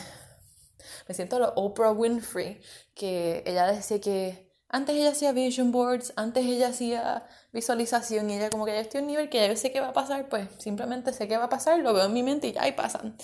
me 1.07 1.15
siento 1.15 1.39
lo 1.39 1.53
Oprah 1.55 1.91
Winfrey, 1.91 2.61
que 2.93 3.43
ella 3.45 3.71
decía 3.71 3.99
que 3.99 4.47
antes 4.69 4.95
ella 4.95 5.11
hacía 5.11 5.31
vision 5.31 5.71
boards, 5.71 6.13
antes 6.15 6.45
ella 6.45 6.69
hacía 6.69 7.25
visualización 7.53 8.29
y 8.29 8.35
ella 8.35 8.49
como 8.49 8.65
que 8.65 8.73
ya 8.73 8.79
estoy 8.81 8.99
en 8.99 9.05
un 9.05 9.11
nivel 9.11 9.29
que 9.29 9.47
ya 9.47 9.55
sé 9.55 9.71
qué 9.71 9.79
va 9.79 9.89
a 9.89 9.93
pasar, 9.93 10.27
pues 10.29 10.49
simplemente 10.57 11.13
sé 11.13 11.27
qué 11.27 11.37
va 11.37 11.45
a 11.45 11.49
pasar, 11.49 11.79
lo 11.79 11.93
veo 11.93 12.05
en 12.05 12.13
mi 12.13 12.23
mente 12.23 12.47
y 12.47 12.51
ya 12.53 12.67
y 12.67 12.73
pasan. 12.73 13.15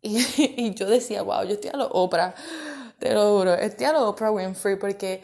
Y, 0.00 0.18
y 0.56 0.74
yo 0.74 0.86
decía, 0.86 1.22
wow, 1.22 1.42
yo 1.44 1.54
estoy 1.54 1.70
a 1.72 1.76
lo 1.76 1.88
Oprah, 1.88 2.34
te 2.98 3.12
lo 3.12 3.38
juro, 3.38 3.54
estoy 3.54 3.86
a 3.86 3.92
lo 3.92 4.08
Oprah 4.08 4.30
Winfrey 4.30 4.76
porque 4.76 5.22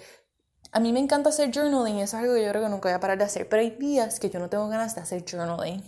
a 0.74 0.80
mí 0.80 0.92
me 0.92 0.98
encanta 0.98 1.28
hacer 1.30 1.52
journaling 1.52 2.00
eso 2.00 2.16
es 2.16 2.22
algo 2.24 2.34
que 2.34 2.42
yo 2.42 2.50
creo 2.50 2.62
que 2.62 2.68
nunca 2.68 2.88
voy 2.88 2.96
a 2.96 3.00
parar 3.00 3.16
de 3.16 3.24
hacer, 3.24 3.48
pero 3.48 3.62
hay 3.62 3.70
días 3.70 4.18
que 4.18 4.28
yo 4.28 4.40
no 4.40 4.50
tengo 4.50 4.68
ganas 4.68 4.96
de 4.96 5.02
hacer 5.02 5.24
journaling. 5.24 5.82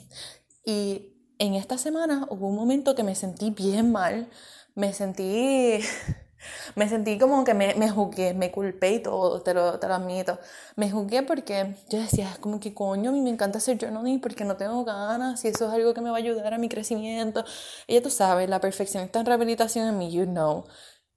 Y 0.65 1.13
en 1.39 1.55
esta 1.55 1.77
semana 1.77 2.27
hubo 2.31 2.49
un 2.49 2.55
momento 2.55 2.95
que 2.95 3.03
me 3.03 3.17
sentí 3.17 3.51
bien 3.51 3.91
mal, 3.91 4.31
me 4.77 4.93
sentí 4.93 5.81
me 6.75 6.89
sentí 6.89 7.19
como 7.19 7.45
que 7.45 7.55
me, 7.55 7.75
me 7.75 7.91
juzgué, 7.91 8.35
me 8.35 8.51
culpé 8.53 8.93
y 8.93 9.03
todo, 9.03 9.43
te 9.43 9.55
lo, 9.55 9.79
te 9.79 9.89
lo 9.89 9.95
admito. 9.95 10.39
Me 10.77 10.91
juzgué 10.91 11.23
porque 11.23 11.75
yo 11.89 11.99
decía, 11.99 12.31
es 12.31 12.39
como 12.39 12.61
que 12.61 12.75
coño, 12.75 13.11
a 13.11 13.13
mí 13.13 13.21
me 13.21 13.31
encanta 13.31 13.59
hacer 13.59 13.79
journaling 13.79 14.21
porque 14.21 14.45
no 14.45 14.57
tengo 14.57 14.85
ganas 14.85 15.45
y 15.45 15.49
eso 15.49 15.67
es 15.67 15.73
algo 15.73 15.95
que 15.95 16.01
me 16.01 16.11
va 16.11 16.17
a 16.17 16.19
ayudar 16.21 16.55
a 16.55 16.59
mi 16.59 16.69
crecimiento. 16.69 17.45
Y 17.87 17.95
ya 17.95 18.03
tú 18.03 18.11
sabes, 18.11 18.49
la 18.49 18.61
perfección 18.61 19.05
está 19.05 19.21
en 19.21 19.27
rehabilitación 19.27 19.89
en 19.89 19.99
mí, 19.99 20.13
you 20.13 20.25
know. 20.27 20.65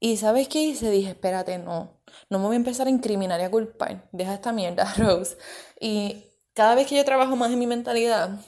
Y 0.00 0.16
¿sabes 0.16 0.48
qué 0.48 0.62
hice? 0.62 0.90
Dije, 0.90 1.10
espérate, 1.10 1.58
no, 1.58 2.00
no 2.30 2.38
me 2.38 2.46
voy 2.46 2.54
a 2.54 2.56
empezar 2.56 2.86
a 2.86 2.90
incriminar 2.90 3.40
y 3.40 3.44
a 3.44 3.50
culpar. 3.50 4.08
Deja 4.12 4.34
esta 4.34 4.52
mierda, 4.52 4.92
Rose. 4.98 5.36
Y 5.78 6.24
cada 6.54 6.74
vez 6.74 6.86
que 6.86 6.96
yo 6.96 7.04
trabajo 7.04 7.36
más 7.36 7.52
en 7.52 7.58
mi 7.58 7.66
mentalidad, 7.66 8.40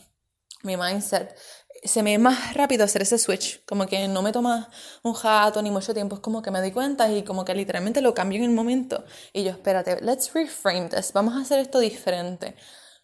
mi 0.63 0.77
mindset, 0.77 1.37
se 1.83 2.03
me 2.03 2.15
es 2.15 2.21
más 2.21 2.55
rápido 2.55 2.85
hacer 2.85 3.03
ese 3.03 3.19
switch, 3.19 3.65
como 3.65 3.87
que 3.87 4.07
no 4.09 4.23
me 4.23 4.33
toma 4.33 4.71
un 5.03 5.15
jato 5.15 5.61
ni 5.63 5.71
mucho 5.71 5.93
tiempo, 5.95 6.17
es 6.17 6.21
como 6.21 6.41
que 6.43 6.51
me 6.51 6.61
doy 6.61 6.71
cuenta 6.71 7.11
y 7.11 7.25
como 7.25 7.45
que 7.45 7.55
literalmente 7.55 8.01
lo 8.01 8.15
cambio 8.15 8.39
en 8.39 8.45
el 8.45 8.51
momento. 8.51 9.05
Y 9.33 9.45
yo, 9.45 9.51
espérate, 9.51 10.01
let's 10.01 10.33
reframe 10.33 10.89
this, 10.89 11.13
vamos 11.13 11.35
a 11.35 11.41
hacer 11.41 11.59
esto 11.59 11.81
diferente. 11.81 12.55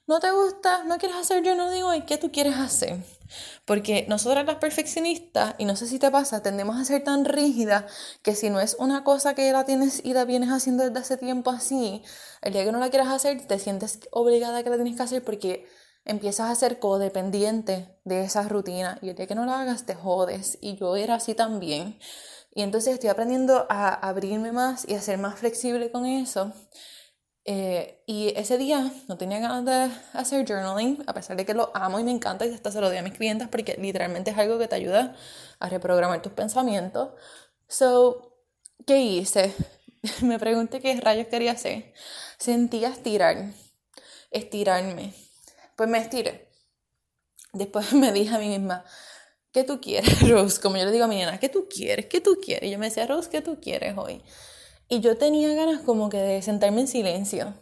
¿No 0.07 0.21
te 0.21 0.31
gusta? 0.31 0.85
¿No 0.85 0.97
quieres 0.97 1.19
hacer? 1.19 1.43
Yo 1.43 1.55
no 1.55 1.71
digo, 1.71 1.93
¿y 1.93 2.01
qué 2.03 2.17
tú 2.17 2.33
quieres 2.33 2.57
hacer? 2.57 2.97
Porque 3.67 4.07
nosotras 4.09 4.47
las 4.47 4.57
perfeccionistas, 4.57 5.55
y 5.59 5.67
no 5.67 5.77
sé 5.77 5.87
si 5.87 5.99
te 5.99 6.11
pasa, 6.11 6.43
tendemos 6.43 6.81
a 6.81 6.85
ser 6.87 7.05
tan 7.05 7.27
rígidas 7.27 7.85
que 8.23 8.35
si 8.35 8.49
no 8.49 8.59
es 8.59 8.77
una 8.79 9.05
cosa 9.05 9.35
que 9.35 9.53
la 9.53 9.65
tienes 9.67 10.01
y 10.03 10.15
la 10.15 10.25
vienes 10.25 10.49
haciendo 10.49 10.85
desde 10.85 10.99
hace 10.99 11.17
tiempo 11.19 11.51
así, 11.51 12.03
el 12.41 12.55
día 12.55 12.65
que 12.65 12.73
no 12.73 12.79
la 12.79 12.89
quieras 12.89 13.09
hacer, 13.09 13.47
te 13.47 13.59
sientes 13.59 14.01
obligada 14.11 14.59
a 14.59 14.63
que 14.63 14.71
la 14.71 14.77
tienes 14.77 14.97
que 14.97 15.03
hacer 15.03 15.23
porque 15.23 15.67
empiezas 16.09 16.51
a 16.51 16.55
ser 16.55 16.81
codependiente 16.81 17.87
de 18.05 18.25
esa 18.25 18.49
rutina 18.49 18.99
y 19.03 19.11
el 19.11 19.15
día 19.15 19.27
que 19.27 19.35
no 19.35 19.45
la 19.45 19.61
hagas 19.61 19.85
te 19.87 19.95
jodes 19.95 20.59
y 20.61 20.77
yo 20.77 20.97
era 20.97 21.15
así 21.17 21.35
también. 21.35 21.99
Y 22.55 22.63
entonces 22.63 22.95
estoy 22.95 23.11
aprendiendo 23.11 23.67
a 23.69 23.91
abrirme 23.95 24.51
más 24.51 24.89
y 24.89 24.95
a 24.95 25.03
ser 25.03 25.19
más 25.19 25.39
flexible 25.39 25.93
con 25.93 26.07
eso. 26.07 26.53
Eh, 27.45 28.03
y 28.07 28.33
ese 28.37 28.59
día 28.59 28.91
no 29.07 29.17
tenía 29.17 29.39
ganas 29.39 29.65
de 29.65 30.19
hacer 30.19 30.47
journaling, 30.47 31.05
a 31.07 31.15
pesar 31.15 31.37
de 31.37 31.47
que 31.47 31.55
lo 31.55 31.71
amo 31.75 32.01
y 32.01 32.05
me 32.05 32.11
encanta 32.11 32.47
y 32.47 32.53
hasta 32.53 32.73
se 32.73 32.81
lo 32.81 32.89
doy 32.89 32.99
a 32.99 33.03
mis 33.03 33.15
clientes 33.15 33.49
porque 33.49 33.77
literalmente 33.79 34.31
es 34.31 34.39
algo 34.39 34.59
que 34.59 34.69
te 34.69 34.77
ayuda 34.77 35.15
a 35.59 35.69
reprogramar 35.69 36.23
tus 36.23 36.33
pensamientos. 36.33 37.11
So, 37.69 38.35
¿qué 38.87 39.03
hice? 39.03 39.55
me 40.23 40.39
pregunté 40.39 40.81
qué 40.81 40.99
rayos 41.01 41.29
quería 41.29 41.53
hacer. 41.53 41.93
Sentía 42.39 42.89
estirar, 42.89 43.53
estirarme 44.31 45.28
pues 45.79 45.89
me 45.89 45.99
estiré. 45.99 46.51
Después 47.53 47.93
me 47.95 48.13
dije 48.13 48.35
a 48.35 48.39
mí 48.39 48.49
misma, 48.49 48.85
¿qué 49.53 49.63
tú 49.63 49.81
quieres, 49.81 50.29
Rose? 50.29 50.61
Como 50.61 50.77
yo 50.77 50.85
le 50.85 50.91
digo 50.91 51.05
a 51.05 51.09
mi 51.09 51.17
nena, 51.17 51.39
¿qué 51.39 51.49
tú 51.49 51.69
quieres? 51.71 52.07
¿Qué 52.07 52.21
tú 52.21 52.37
quieres? 52.45 52.69
Y 52.69 52.73
yo 52.73 52.79
me 52.79 52.87
decía, 52.87 53.07
Rose, 53.07 53.31
¿qué 53.31 53.41
tú 53.41 53.61
quieres 53.61 53.97
hoy? 53.97 54.21
Y 54.89 55.01
yo 55.01 55.17
tenía 55.17 55.55
ganas 55.55 55.83
como 55.83 56.09
que 56.11 56.19
de 56.19 56.43
sentarme 56.43 56.81
en 56.81 56.89
silencio, 56.89 57.55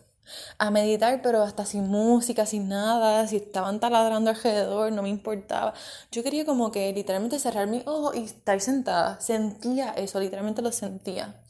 a 0.58 0.70
meditar, 0.70 1.20
pero 1.22 1.42
hasta 1.42 1.66
sin 1.66 1.88
música, 1.88 2.46
sin 2.46 2.68
nada, 2.68 3.26
si 3.28 3.36
estaban 3.36 3.80
taladrando 3.80 4.30
alrededor, 4.30 4.92
no 4.92 5.02
me 5.02 5.10
importaba. 5.10 5.74
Yo 6.10 6.22
quería 6.22 6.46
como 6.46 6.72
que 6.72 6.92
literalmente 6.92 7.38
cerrar 7.38 7.66
mi 7.68 7.82
ojo 7.84 8.14
y 8.14 8.24
estar 8.24 8.60
sentada. 8.62 9.20
Sentía 9.20 9.90
eso, 9.90 10.20
literalmente 10.20 10.62
lo 10.62 10.72
sentía. 10.72 11.42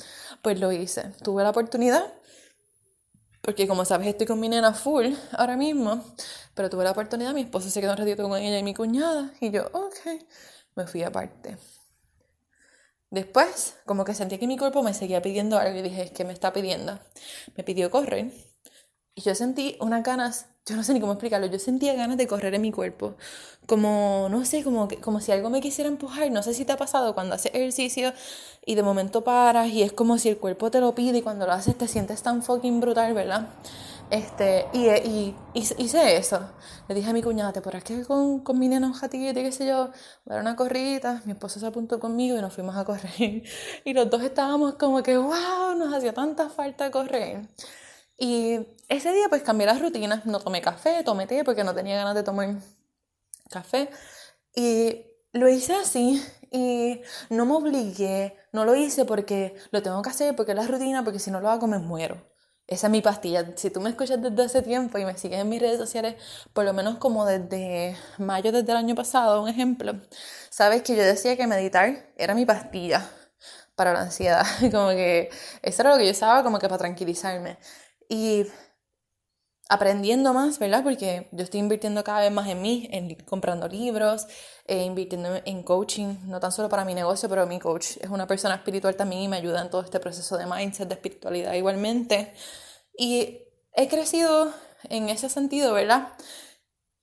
Pues 0.42 0.58
lo 0.61 0.73
hice. 0.73 1.12
Tuve 1.23 1.44
la 1.44 1.50
oportunidad 1.50 2.04
porque 3.47 3.69
como 3.69 3.85
sabes 3.85 4.09
estoy 4.09 4.26
con 4.26 4.41
mi 4.41 4.49
nena 4.49 4.75
full 4.75 5.07
ahora 5.38 5.57
mismo, 5.57 6.05
pero 6.53 6.69
tuve 6.69 6.83
la 6.83 6.91
oportunidad, 6.91 7.33
mi 7.33 7.43
esposo 7.43 7.71
se 7.71 7.81
quedó 7.81 7.93
un 7.93 7.97
ratito 7.97 8.29
con 8.29 8.37
ella 8.37 8.59
y 8.59 8.65
mi 8.65 8.75
cuñada, 8.75 9.33
y 9.41 9.53
yo, 9.53 9.69
ok, 9.73 10.21
me 10.75 10.87
fui 10.88 11.05
aparte. 11.05 11.57
Después, 13.09 13.76
como 13.87 14.05
que 14.05 14.15
sentí 14.15 14.38
que 14.38 14.49
mi 14.49 14.59
cuerpo 14.59 14.83
me 14.83 14.93
seguía 14.93 15.23
pidiendo 15.23 15.59
algo 15.59 15.79
y 15.79 15.83
dije, 15.83 16.12
¿qué 16.12 16.25
me 16.25 16.33
está 16.33 16.53
pidiendo? 16.53 16.99
Me 17.57 17.62
pidió 17.62 17.88
correr 17.88 18.33
y 19.15 19.21
yo 19.21 19.33
sentí 19.37 19.76
unas 19.81 20.03
ganas, 20.03 20.47
yo 20.66 20.75
no 20.75 20.82
sé 20.82 20.92
ni 20.92 21.00
cómo 21.00 21.12
explicarlo, 21.12 21.46
yo 21.46 21.58
sentía 21.61 21.94
ganas 21.94 22.16
de 22.16 22.26
correr 22.26 22.54
en 22.54 22.62
mi 22.62 22.73
cuerpo. 22.73 23.14
Como, 23.66 24.26
no 24.30 24.44
sé, 24.44 24.64
como, 24.64 24.88
como 25.00 25.20
si 25.20 25.30
algo 25.30 25.49
me 25.49 25.61
quisiera 25.61 25.88
empujar. 25.88 26.30
No 26.32 26.42
sé 26.42 26.54
si 26.54 26.64
te 26.64 26.73
ha 26.73 26.76
pasado 26.76 27.14
cuando 27.14 27.37
haces 27.37 27.54
ejercicio 27.54 28.12
y 28.64 28.75
de 28.75 28.82
momento 28.82 29.23
paras 29.23 29.68
y 29.68 29.82
es 29.82 29.92
como 29.92 30.18
si 30.18 30.28
el 30.28 30.38
cuerpo 30.38 30.70
te 30.70 30.80
lo 30.80 30.94
pide 30.94 31.18
y 31.18 31.23
cuando 31.23 31.46
lo 31.46 31.52
haces 31.52 31.78
te 31.78 31.87
sientes 31.87 32.23
tan 32.23 32.42
fucking 32.42 32.80
brutal, 32.80 33.14
¿verdad? 33.14 33.49
Este, 34.11 34.66
y, 34.73 34.88
y, 34.88 35.37
hice 35.54 36.16
eso. 36.16 36.40
Le 36.88 36.94
dije 36.96 37.11
a 37.11 37.12
mi 37.12 37.23
cuñada, 37.23 37.52
¿te 37.52 37.61
podrás 37.61 37.85
que 37.85 38.04
con, 38.04 38.40
con 38.40 38.58
mi 38.58 38.68
nena 38.68 38.88
un 38.88 38.92
jatillete, 38.92 39.42
qué 39.42 39.52
sé 39.52 39.66
yo? 39.66 39.90
Dar 40.25 40.40
una 40.40 40.56
corrida. 40.56 41.23
Mi 41.26 41.32
esposo 41.32 41.61
se 41.61 41.66
apuntó 41.66 42.00
conmigo 42.00 42.37
y 42.37 42.40
nos 42.40 42.52
fuimos 42.52 42.76
a 42.76 42.85
correr. 42.85 43.11
Y 43.85 43.94
los 43.94 44.11
dos 44.11 44.23
estábamos 44.23 44.75
como 44.75 45.02
que, 45.02 45.16
wow, 45.16 45.76
nos 45.76 45.94
hacía 45.94 46.12
tanta 46.12 46.49
falta 46.50 46.90
correr. 46.90 47.49
Y 48.18 48.66
ese 48.88 49.12
día 49.12 49.28
pues 49.28 49.42
cambié 49.42 49.66
las 49.66 49.80
rutinas, 49.80 50.26
no 50.26 50.40
tomé 50.40 50.62
café, 50.62 51.02
tomé 51.04 51.26
té 51.26 51.44
porque 51.44 51.64
no 51.64 51.75
tenía 51.75 51.96
ganas 51.96 52.14
de 52.14 52.23
tomar 52.23 52.56
café. 53.50 53.90
Y 54.54 55.06
lo 55.32 55.49
hice 55.49 55.75
así 55.75 56.23
y 56.50 57.02
no 57.30 57.46
me 57.46 57.54
obligué, 57.54 58.37
no 58.52 58.64
lo 58.64 58.75
hice 58.75 59.04
porque 59.04 59.54
lo 59.70 59.82
tengo 59.82 60.00
que 60.02 60.11
hacer, 60.11 60.35
porque 60.37 60.52
es 60.52 60.56
la 60.58 60.66
rutina, 60.66 61.04
porque 61.04 61.18
si 61.18 61.30
no 61.30 61.40
lo 61.40 61.50
hago 61.50 61.66
me 61.66 61.78
muero. 61.78 62.16
Esa 62.66 62.88
es 62.88 62.90
mi 62.90 63.00
pastilla. 63.00 63.46
Si 63.56 63.70
tú 63.70 63.80
me 63.80 63.90
escuchas 63.90 64.20
desde 64.20 64.42
hace 64.42 64.62
tiempo 64.62 64.99
y 64.99 65.04
me 65.04 65.16
sigues 65.16 65.40
en 65.40 65.49
mis 65.49 65.61
redes 65.61 65.78
sociales, 65.78 66.16
por 66.52 66.64
lo 66.64 66.73
menos 66.73 66.99
como 66.99 67.25
desde 67.25 67.96
mayo 68.18 68.50
desde 68.50 68.73
el 68.73 68.76
año 68.78 68.94
pasado, 68.96 69.40
un 69.42 69.49
ejemplo, 69.49 69.94
sabes 70.50 70.82
que 70.82 70.96
yo 70.96 71.04
decía 71.04 71.37
que 71.37 71.46
meditar 71.46 72.11
era 72.16 72.35
mi 72.35 72.44
pastilla 72.44 73.08
para 73.76 73.92
la 73.92 74.00
ansiedad. 74.02 74.44
Como 74.73 74.88
que 74.90 75.30
eso 75.62 75.82
era 75.82 75.92
lo 75.92 75.99
que 75.99 76.06
yo 76.06 76.12
usaba 76.12 76.42
como 76.42 76.58
que 76.58 76.68
para 76.68 76.78
tranquilizarme. 76.78 77.58
Y 78.09 78.47
aprendiendo 79.69 80.33
más, 80.33 80.59
¿verdad? 80.59 80.83
Porque 80.85 81.29
yo 81.33 81.43
estoy 81.43 81.61
invirtiendo 81.61 82.05
cada 82.05 82.21
vez 82.21 82.31
más 82.31 82.49
en 82.49 82.63
mí, 82.63 82.89
en 82.93 83.15
comprando 83.25 83.67
libros, 83.69 84.27
e 84.67 84.85
invirtiendo 84.85 85.41
en 85.45 85.63
coaching, 85.63 86.17
no 86.27 86.39
tan 86.41 86.53
solo 86.53 86.69
para 86.69 86.85
mi 86.85 86.95
negocio, 86.95 87.29
pero 87.29 87.47
mi 87.47 87.59
coach 87.59 87.97
es 88.01 88.09
una 88.11 88.27
persona 88.27 88.55
espiritual 88.57 88.97
también 88.97 89.23
y 89.23 89.29
me 89.29 89.37
ayuda 89.37 89.63
en 89.63 89.71
todo 89.71 89.83
este 89.83 89.99
proceso 90.01 90.37
de 90.37 90.47
mindset, 90.47 90.89
de 90.89 90.95
espiritualidad 90.95 91.55
igualmente. 91.55 92.33
Y 92.97 93.41
he 93.75 93.89
crecido 93.89 94.53
en 94.85 95.09
ese 95.09 95.29
sentido, 95.29 95.73
¿verdad? 95.75 96.13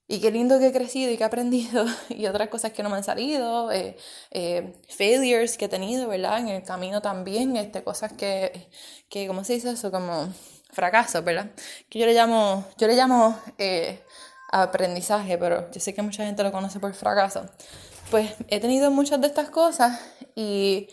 Y 0.08 0.20
qué 0.20 0.32
lindo 0.32 0.60
que 0.60 0.68
he 0.68 0.74
crecido 0.74 1.12
y 1.12 1.18
que 1.18 1.24
he 1.24 1.26
aprendido 1.26 1.86
y 2.10 2.28
otras 2.28 2.50
cosas 2.50 2.72
que 2.72 2.84
no 2.84 2.90
me 2.90 2.98
han 2.98 3.04
salido, 3.04 3.72
eh, 3.72 3.98
eh, 4.32 4.74
failures 4.90 5.58
que 5.58 5.66
he 5.66 5.70
tenido, 5.70 6.08
¿verdad? 6.08 6.40
En 6.40 6.50
el 6.50 6.64
camino 6.64 7.02
también, 7.02 7.58
este, 7.58 7.84
cosas 7.84 8.14
que, 8.14 8.70
que, 9.10 9.28
¿cómo 9.28 9.44
se 9.44 9.54
dice 9.54 9.72
eso? 9.72 9.92
Como 9.92 10.30
fracaso, 10.74 11.22
¿verdad? 11.24 11.52
Que 11.90 12.00
yo 12.00 12.06
le 12.06 12.14
llamo, 12.14 12.66
yo 12.78 12.88
le 12.88 12.96
llamo 12.96 13.40
eh, 13.58 14.04
aprendizaje, 14.52 15.38
pero 15.38 15.72
yo 15.72 15.80
sé 15.80 15.94
que 15.94 16.02
mucha 16.02 16.26
gente 16.26 16.44
lo 16.44 16.52
conoce 16.52 16.80
por 16.80 16.94
fracaso. 16.94 17.46
Pues 18.12 18.32
he 18.48 18.60
tenido 18.60 18.92
muchas 18.92 19.22
de 19.22 19.28
estas 19.28 19.50
cosas 19.50 20.00
y 20.36 20.90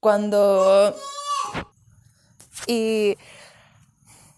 cuando... 0.00 0.94
Y 2.66 3.16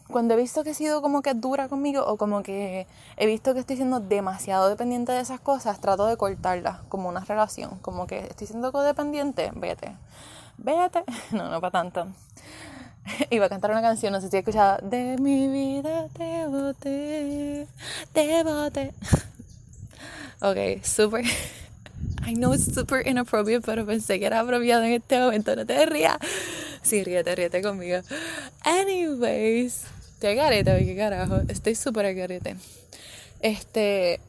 cuando 0.09 0.35
he 0.35 0.37
visto 0.37 0.65
que 0.65 0.71
he 0.71 0.75
sido 0.75 1.03
como 1.03 1.23
que 1.23 1.35
dura 1.35 1.69
conmigo 1.69 2.05
o 2.07 2.17
como 2.17 2.43
que 2.43 2.87
he 3.17 3.27
visto 3.27 3.53
que 3.53 3.61
estoy 3.61 3.77
siendo 3.77 4.01
demasiado 4.01 4.69
dependiente 4.69 5.13
de 5.13 5.21
esas 5.21 5.41
cosas, 5.41 5.81
trato 5.81 6.07
de 6.07 6.17
cortarlas 6.17 6.81
como 6.89 7.09
una 7.09 7.21
relación. 7.21 7.79
Como 7.81 8.07
que 8.07 8.21
estoy 8.21 8.47
siendo 8.47 8.73
codependiente, 8.73 9.51
vete. 9.55 9.97
Vete. 10.57 11.05
No, 11.33 11.51
no 11.51 11.61
para 11.61 11.71
tanto. 11.71 12.07
iba 13.31 13.47
a 13.47 13.49
cantar 13.49 13.71
una 13.71 13.83
canción, 13.83 14.13
no 14.13 14.21
sé 14.21 14.29
si 14.29 14.37
he 14.37 14.41
escuchado. 14.41 14.79
De 14.89 15.17
mi 15.19 15.49
vida 15.49 16.09
te 16.17 16.47
boté, 16.47 17.67
te 18.13 18.43
boté. 18.43 18.93
ok, 20.41 20.85
super. 20.85 21.25
I 22.27 22.35
know 22.35 22.53
it's 22.53 22.73
super 22.75 23.07
inappropriate, 23.07 23.65
pero 23.65 23.87
pensé 23.87 24.19
que 24.19 24.27
era 24.27 24.41
apropiado 24.41 24.85
en 24.85 24.93
este 24.93 25.19
momento, 25.19 25.57
no 25.57 25.65
te 25.65 25.87
rías. 25.87 26.19
Sí, 26.83 27.03
ríete, 27.03 27.35
ríete 27.35 27.63
conmigo. 27.63 28.01
Anyways, 28.63 29.85
qué 30.21 30.35
garete, 30.35 30.85
qué 30.85 30.97
carajo. 30.97 31.41
Estoy 31.49 31.75
súper 31.75 32.15
garete. 32.15 32.57
Este. 33.41 34.21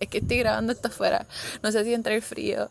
es 0.00 0.08
que 0.08 0.18
estoy 0.18 0.38
grabando 0.38 0.72
esto 0.72 0.88
afuera. 0.88 1.26
No 1.62 1.70
sé 1.72 1.84
si 1.84 1.94
entre 1.94 2.16
el 2.16 2.22
frío. 2.22 2.70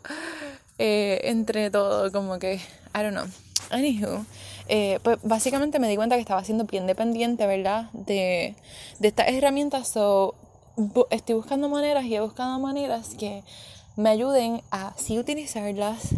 Eh, 0.78 1.22
entre 1.24 1.70
todo, 1.70 2.12
como 2.12 2.38
que. 2.40 2.56
I 2.56 3.02
don't 3.02 3.14
know. 3.14 3.28
Anywho. 3.70 4.26
Eh, 4.68 5.00
pues 5.04 5.18
básicamente 5.24 5.80
me 5.80 5.90
di 5.90 5.96
cuenta 5.96 6.16
que 6.16 6.22
estaba 6.22 6.44
siendo 6.44 6.66
bien 6.66 6.88
dependiente, 6.88 7.46
¿verdad? 7.48 7.90
De, 7.94 8.56
estas 9.02 9.28
herramientas. 9.28 9.88
So, 9.90 10.36
estoy 11.10 11.36
buscando 11.36 11.70
maneras 11.70 12.06
y 12.06 12.16
he 12.16 12.22
buscado 12.22 12.60
maneras 12.60 13.16
que 13.18 13.44
me 13.96 14.10
ayuden 14.10 14.62
a 14.72 14.94
sí 14.98 15.20
utilizarlas, 15.20 16.16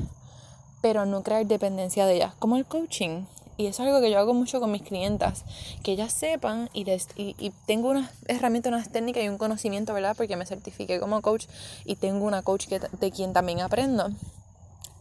pero 0.81 1.05
no 1.05 1.23
crear 1.23 1.45
dependencia 1.45 2.05
de 2.05 2.15
ellas, 2.15 2.33
como 2.39 2.57
el 2.57 2.65
coaching. 2.65 3.25
Y 3.57 3.67
eso 3.67 3.83
es 3.83 3.87
algo 3.87 4.01
que 4.01 4.11
yo 4.11 4.19
hago 4.19 4.33
mucho 4.33 4.59
con 4.59 4.69
mis 4.71 4.81
clientas, 4.81 5.45
que 5.81 5.93
ellas 5.93 6.11
sepan 6.11 6.69
y, 6.73 6.85
y, 7.15 7.53
tengo 7.65 7.89
unas 7.89 8.11
herramientas, 8.27 8.73
unas 8.73 8.89
técnicas 8.89 9.23
y 9.23 9.29
un 9.29 9.37
conocimiento, 9.37 9.93
¿verdad? 9.93 10.13
Porque 10.17 10.35
me 10.35 10.45
certifiqué 10.45 10.99
como 10.99 11.21
coach 11.21 11.45
y 11.85 11.95
tengo 11.95 12.25
una 12.25 12.41
coach 12.41 12.67
que, 12.67 12.79
de 12.79 13.11
quien 13.11 13.31
también 13.31 13.61
aprendo. 13.61 14.09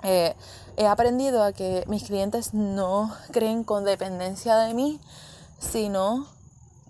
Eh, 0.04 0.36
he 0.76 0.86
aprendido 0.86 1.42
a 1.42 1.52
que 1.52 1.84
mis 1.88 2.04
clientes 2.04 2.52
no 2.52 3.10
creen 3.32 3.64
con 3.64 3.84
dependencia 3.84 4.56
de 4.56 4.74
mí, 4.74 5.00
sino 5.58 6.26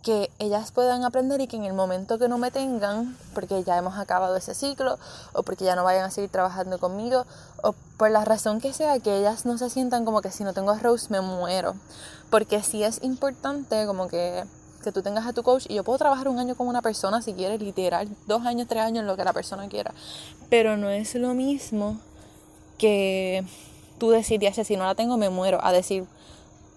que 0.02 0.30
ellas 0.38 0.71
puedan 0.73 1.04
aprender 1.04 1.40
y 1.40 1.47
que 1.47 1.56
en 1.56 1.64
el 1.64 1.73
momento 1.73 2.18
que 2.18 2.28
no 2.28 2.37
me 2.37 2.50
tengan, 2.50 3.16
porque 3.33 3.64
ya 3.64 3.78
hemos 3.78 3.97
acabado 3.97 4.37
ese 4.37 4.54
ciclo, 4.54 4.99
o 5.33 5.42
porque 5.44 5.64
ya 5.64 5.76
no 5.76 5.85
vayan 5.85 6.04
a 6.04 6.11
seguir 6.11 6.28
trabajando 6.28 6.78
conmigo, 6.78 7.25
o 7.62 7.75
por 7.97 8.11
la 8.11 8.25
razón 8.25 8.61
que 8.61 8.75
sea, 8.75 8.99
que 8.99 9.16
ellas 9.16 9.47
no 9.47 9.56
se 9.56 9.71
sientan 9.71 10.04
como 10.04 10.21
que 10.21 10.30
si 10.30 10.44
no 10.44 10.52
tengo 10.52 10.73
a 10.73 10.78
Rose 10.78 11.06
me 11.09 11.23
muero. 11.23 11.75
Porque 12.30 12.62
sí 12.62 12.83
es 12.83 13.02
importante 13.02 13.87
como 13.87 14.09
que, 14.09 14.44
que 14.83 14.92
tú 14.92 15.02
tengas 15.02 15.26
a 15.26 15.33
tu 15.33 15.42
coach, 15.42 15.66
y 15.71 15.75
yo 15.75 15.85
puedo 15.85 15.99
trabajar 15.99 16.28
un 16.28 16.38
año 16.38 16.54
con 16.54 16.66
una 16.66 16.83
persona 16.83 17.23
si 17.23 17.33
quieres, 17.33 17.62
literal, 17.62 18.09
dos 18.26 18.44
años, 18.44 18.68
tres 18.68 18.83
años, 18.83 19.06
lo 19.06 19.16
que 19.16 19.25
la 19.25 19.33
persona 19.33 19.68
quiera. 19.68 19.94
Pero 20.50 20.76
no 20.76 20.90
es 20.90 21.14
lo 21.14 21.33
mismo 21.33 21.99
que 22.78 23.45
tú 23.99 24.11
decir, 24.11 24.40
si 24.52 24.76
no 24.76 24.85
la 24.85 24.95
tengo 24.95 25.16
me 25.16 25.31
muero, 25.31 25.59
a 25.62 25.73
decir, 25.73 26.04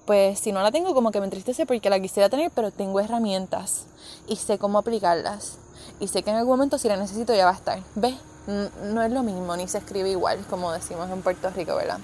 pues 0.06 0.40
si 0.40 0.52
no 0.52 0.62
la 0.62 0.72
tengo 0.72 0.94
como 0.94 1.12
que 1.12 1.20
me 1.20 1.26
entristece 1.26 1.66
porque 1.66 1.90
la 1.90 2.00
quisiera 2.00 2.30
tener, 2.30 2.52
pero 2.52 2.72
tengo 2.72 3.00
herramientas 3.00 3.86
y 4.28 4.38
sé 4.38 4.58
cómo 4.58 4.80
aplicarlas. 4.80 5.58
Y 6.00 6.08
sé 6.08 6.24
que 6.24 6.30
en 6.30 6.38
algún 6.38 6.54
momento 6.54 6.78
si 6.78 6.88
la 6.88 6.98
necesito 6.98 7.36
ya 7.36 7.46
va 7.46 7.52
a 7.52 7.56
estar. 7.56 7.80
¿Ves? 7.96 8.16
No 8.48 9.02
es 9.02 9.12
lo 9.12 9.24
mismo, 9.24 9.58
ni 9.58 9.68
se 9.68 9.80
escribe 9.80 10.10
igual, 10.10 10.40
como 10.50 10.72
decimos 10.72 11.10
en 11.12 11.22
Puerto 11.22 11.50
Rico, 11.50 11.76
¿verdad? 11.76 12.00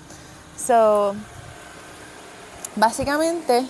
So, 0.58 1.16
básicamente, 2.76 3.66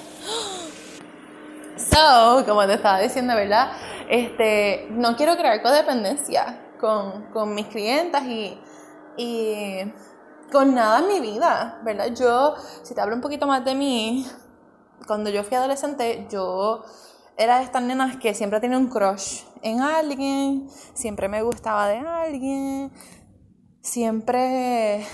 so, 1.78 2.44
como 2.48 2.66
te 2.66 2.74
estaba 2.74 3.00
diciendo, 3.00 3.36
¿verdad? 3.36 3.74
Este, 4.10 4.88
no 4.90 5.16
quiero 5.16 5.38
crear 5.38 5.62
codependencia 5.62 6.60
con, 6.80 7.28
con 7.32 7.54
mis 7.54 7.68
clientas 7.68 8.24
y, 8.24 8.58
y 9.18 9.94
con 10.52 10.76
nada 10.76 11.00
en 11.00 11.08
mi 11.08 11.20
vida, 11.20 11.80
¿verdad? 11.84 12.14
Yo, 12.14 12.56
si 12.84 12.94
te 12.94 13.02
hablo 13.02 13.16
un 13.16 13.22
poquito 13.22 13.48
más 13.48 13.64
de 13.66 13.76
mí, 13.76 14.26
cuando 15.08 15.30
yo 15.30 15.44
fui 15.44 15.58
adolescente, 15.58 16.28
yo 16.30 16.84
era 17.38 17.58
de 17.58 17.64
estas 17.64 17.82
nenas 17.82 18.18
que 18.18 18.34
siempre 18.34 18.60
tenía 18.60 18.78
un 18.78 18.88
crush 18.88 19.44
en 19.62 19.82
alguien, 19.82 20.70
siempre 20.94 21.28
me 21.28 21.42
gustaba 21.42 21.88
de 21.88 21.98
alguien, 21.98 22.92
siempre 23.82 25.06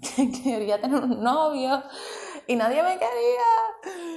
quería 0.44 0.80
tener 0.80 1.02
un 1.02 1.22
novio 1.22 1.82
y 2.46 2.56
nadie 2.56 2.82
me 2.82 2.94
quería. 2.98 4.13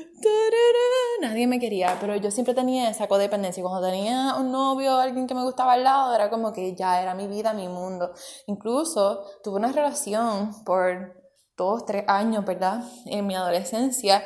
Nadie 1.22 1.48
me 1.48 1.60
quería, 1.60 1.98
pero 2.00 2.16
yo 2.16 2.32
siempre 2.32 2.54
tenía 2.54 2.90
esa 2.90 3.08
codependencia. 3.08 3.64
Cuando 3.64 3.88
tenía 3.88 4.36
un 4.40 4.52
novio, 4.52 4.98
alguien 4.98 5.28
que 5.28 5.36
me 5.36 5.44
gustaba 5.44 5.74
al 5.74 5.84
lado, 5.84 6.14
era 6.14 6.30
como 6.30 6.54
que 6.54 6.76
ya 6.76 7.02
era 7.02 7.14
mi 7.16 7.28
vida, 7.28 7.54
mi 7.54 7.68
mundo. 7.68 8.12
Incluso 8.48 9.24
tuve 9.44 9.58
una 9.58 9.72
relación 9.72 10.64
por 10.64 11.22
dos, 11.56 11.86
tres 11.86 12.04
años, 12.08 12.46
¿verdad? 12.46 12.84
En 13.06 13.28
mi 13.28 13.36
adolescencia. 13.36 14.24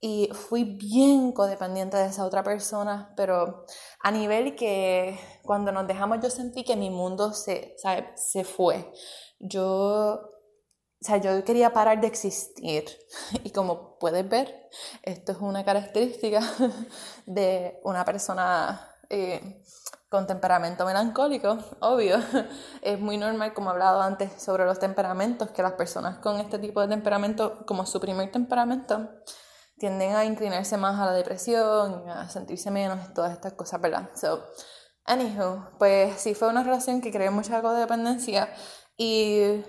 Y 0.00 0.28
fui 0.32 0.64
bien 0.64 1.32
codependiente 1.32 1.96
de 1.96 2.06
esa 2.06 2.26
otra 2.26 2.42
persona, 2.42 3.14
pero 3.16 3.64
a 4.02 4.10
nivel 4.10 4.54
que 4.54 5.18
cuando 5.42 5.72
nos 5.72 5.86
dejamos 5.86 6.18
yo 6.22 6.28
sentí 6.28 6.62
que 6.62 6.76
mi 6.76 6.90
mundo 6.90 7.32
se, 7.32 7.74
se 8.16 8.44
fue. 8.44 8.92
Yo 9.38 10.33
o 11.04 11.06
sea, 11.06 11.18
yo 11.18 11.44
quería 11.44 11.70
parar 11.74 12.00
de 12.00 12.06
existir. 12.06 12.84
Y 13.44 13.50
como 13.50 13.98
puedes 13.98 14.26
ver, 14.26 14.70
esto 15.02 15.32
es 15.32 15.38
una 15.38 15.62
característica 15.62 16.40
de 17.26 17.78
una 17.84 18.06
persona 18.06 18.88
eh, 19.10 19.62
con 20.08 20.26
temperamento 20.26 20.86
melancólico, 20.86 21.58
obvio. 21.80 22.16
Es 22.80 22.98
muy 22.98 23.18
normal, 23.18 23.52
como 23.52 23.68
he 23.68 23.72
hablado 23.72 24.00
antes 24.00 24.32
sobre 24.42 24.64
los 24.64 24.78
temperamentos, 24.78 25.50
que 25.50 25.62
las 25.62 25.72
personas 25.72 26.20
con 26.20 26.40
este 26.40 26.58
tipo 26.58 26.80
de 26.80 26.88
temperamento, 26.88 27.66
como 27.66 27.84
su 27.84 28.00
primer 28.00 28.32
temperamento, 28.32 29.10
tienden 29.76 30.16
a 30.16 30.24
inclinarse 30.24 30.78
más 30.78 30.98
a 30.98 31.04
la 31.04 31.12
depresión, 31.12 32.08
a 32.08 32.30
sentirse 32.30 32.70
menos, 32.70 33.12
todas 33.12 33.32
estas 33.32 33.52
cosas, 33.52 33.78
¿verdad? 33.78 34.08
So, 34.14 34.42
anywho, 35.04 35.68
pues 35.78 36.18
sí 36.18 36.34
fue 36.34 36.48
una 36.48 36.62
relación 36.62 37.02
que 37.02 37.12
creó 37.12 37.30
mucha 37.30 37.60
codependencia 37.60 38.48
y 38.96 39.62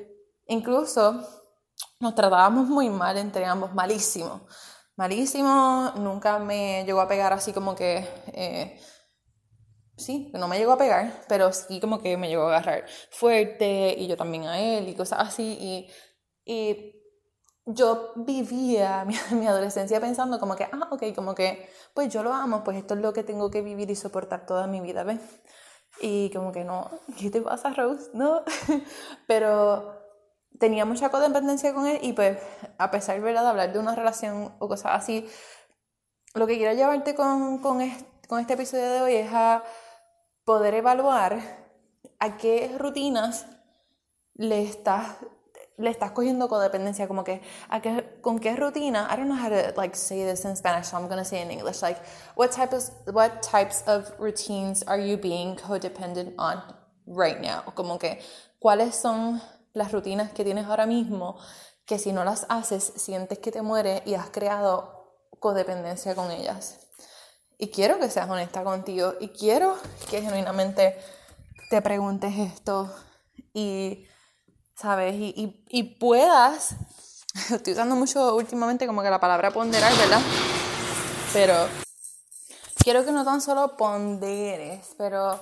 Incluso 0.48 1.22
nos 2.00 2.16
tratábamos 2.16 2.68
muy 2.68 2.90
mal 2.90 3.18
entre 3.18 3.46
ambos, 3.46 3.74
malísimo. 3.74 4.48
Malísimo, 4.96 5.92
nunca 5.98 6.40
me 6.40 6.84
llegó 6.86 7.02
a 7.02 7.08
pegar 7.08 7.34
así 7.34 7.52
como 7.52 7.76
que... 7.76 8.08
Eh, 8.28 8.80
sí, 9.98 10.32
no 10.34 10.48
me 10.48 10.58
llegó 10.58 10.74
a 10.74 10.78
pegar, 10.78 11.24
pero 11.28 11.52
sí 11.52 11.80
como 11.80 12.02
que 12.02 12.18
me 12.18 12.30
llegó 12.30 12.44
a 12.44 12.58
agarrar 12.58 12.86
fuerte 13.12 13.96
y 13.98 14.08
yo 14.08 14.18
también 14.18 14.46
a 14.46 14.60
él 14.60 14.88
y 14.88 14.96
cosas 14.96 15.20
así. 15.20 15.58
Y, 15.60 15.90
y 16.46 16.96
yo 17.66 18.14
vivía 18.16 19.06
mi, 19.32 19.38
mi, 19.38 19.48
adolescencia 19.48 20.00
pensando 20.00 20.40
como 20.40 20.56
que, 20.56 20.66
ah, 20.66 20.88
ok, 20.92 21.04
como 21.16 21.36
que, 21.36 21.70
pues 21.94 22.14
yo 22.14 22.24
lo 22.24 22.34
amo, 22.34 22.64
pues 22.64 22.78
esto 22.78 22.94
es 22.94 23.02
lo 23.02 23.14
que 23.14 23.24
tengo 23.24 23.50
que 23.52 23.62
vivir 23.62 23.90
y 23.90 23.96
soportar 23.96 24.46
toda 24.46 24.68
mi 24.68 24.80
vida, 24.82 25.04
¿ves? 25.04 25.20
Y 26.02 26.30
como 26.32 26.52
que 26.52 26.64
no, 26.64 26.90
¿qué 27.20 27.30
te 27.30 27.42
pasa, 27.42 27.74
Rose? 27.74 28.12
No, 28.14 28.44
pero 29.28 30.05
tenía 30.60 30.86
mucha 30.86 31.10
codependencia 31.10 31.74
con 31.74 31.86
él 31.88 32.00
y 32.02 32.14
pues 32.14 32.38
a 32.78 32.92
pesar 32.92 33.22
de 33.22 33.38
hablar 33.38 33.74
de 33.74 33.80
una 33.80 33.96
relación 33.96 34.54
o 34.60 34.68
cosas 34.68 34.92
así, 34.94 35.28
lo 36.34 36.48
que 36.48 36.58
quiero 36.58 36.74
llevarte 36.74 37.16
con, 37.16 37.60
con, 37.60 37.82
este, 37.82 38.54
episodio 38.54 38.92
de 38.92 39.02
hoy 39.02 39.16
es 39.16 39.32
a 39.34 39.64
poder 40.44 40.74
evaluar 40.74 41.40
a 42.20 42.38
qué 42.38 42.76
rutinas 42.78 43.46
le 44.34 44.64
estás 44.64 45.16
le 45.78 45.90
estás 45.90 46.12
cogiendo 46.12 46.48
codependencia 46.48 47.06
como 47.06 47.26
que 47.26 47.42
a 47.68 47.82
qué, 47.82 48.20
con 48.22 48.40
qué 48.40 48.56
rutina 48.56 49.10
I 49.12 49.18
don't 49.18 49.28
know 49.28 49.36
how 49.36 49.50
to 49.50 49.74
like 49.76 49.94
say 49.96 50.24
this 50.24 50.46
in 50.46 50.56
Spanish 50.56 50.88
so 50.88 50.98
I'm 50.98 51.10
to 51.10 51.26
say 51.26 51.42
in 51.42 51.52
English 51.52 51.82
like 51.82 52.00
what 52.36 52.52
types 52.52 52.94
what 53.12 53.42
types 53.42 53.84
of 53.86 54.14
routines 54.18 54.84
are 54.84 54.98
you 54.98 55.18
being 55.18 55.58
codependent 55.58 56.34
on 56.38 56.62
right 57.06 57.42
now 57.42 57.64
como 57.76 57.98
que 57.98 58.20
cuáles 58.60 58.96
son 58.96 59.42
las 59.76 59.92
rutinas 59.92 60.32
que 60.32 60.44
tienes 60.44 60.66
ahora 60.66 60.88
mismo, 60.88 61.38
que 61.86 62.00
si 62.00 62.12
no 62.12 62.24
las 62.24 62.48
haces 62.50 62.94
sientes 62.96 63.38
que 63.38 63.52
te 63.52 63.62
mueres 63.62 64.02
y 64.06 64.16
has 64.16 64.32
creado 64.32 65.14
codependencia 65.40 66.16
con 66.16 66.32
ellas. 66.32 66.80
Y 67.58 67.70
quiero 67.70 68.00
que 68.00 68.10
seas 68.10 68.30
honesta 68.30 68.64
contigo 68.64 69.14
y 69.20 69.30
quiero 69.30 69.78
que 70.10 70.22
genuinamente 70.22 70.98
te 71.70 71.82
preguntes 71.82 72.34
esto 72.38 72.92
y, 73.54 74.08
¿sabes? 74.76 75.16
Y, 75.16 75.64
y, 75.70 75.84
puedas, 76.00 76.76
estoy 77.52 77.74
usando 77.74 77.96
mucho 77.96 78.36
últimamente 78.36 78.88
como 78.88 79.02
que 79.04 79.10
la 79.10 79.20
palabra 79.20 79.52
ponderar, 79.52 79.96
¿verdad? 79.98 80.22
Pero 81.34 81.54
quiero 82.84 83.06
que 83.06 83.12
no 83.12 83.26
tan 83.26 83.42
solo 83.42 83.76
ponderes, 83.78 84.96
pero 84.98 85.40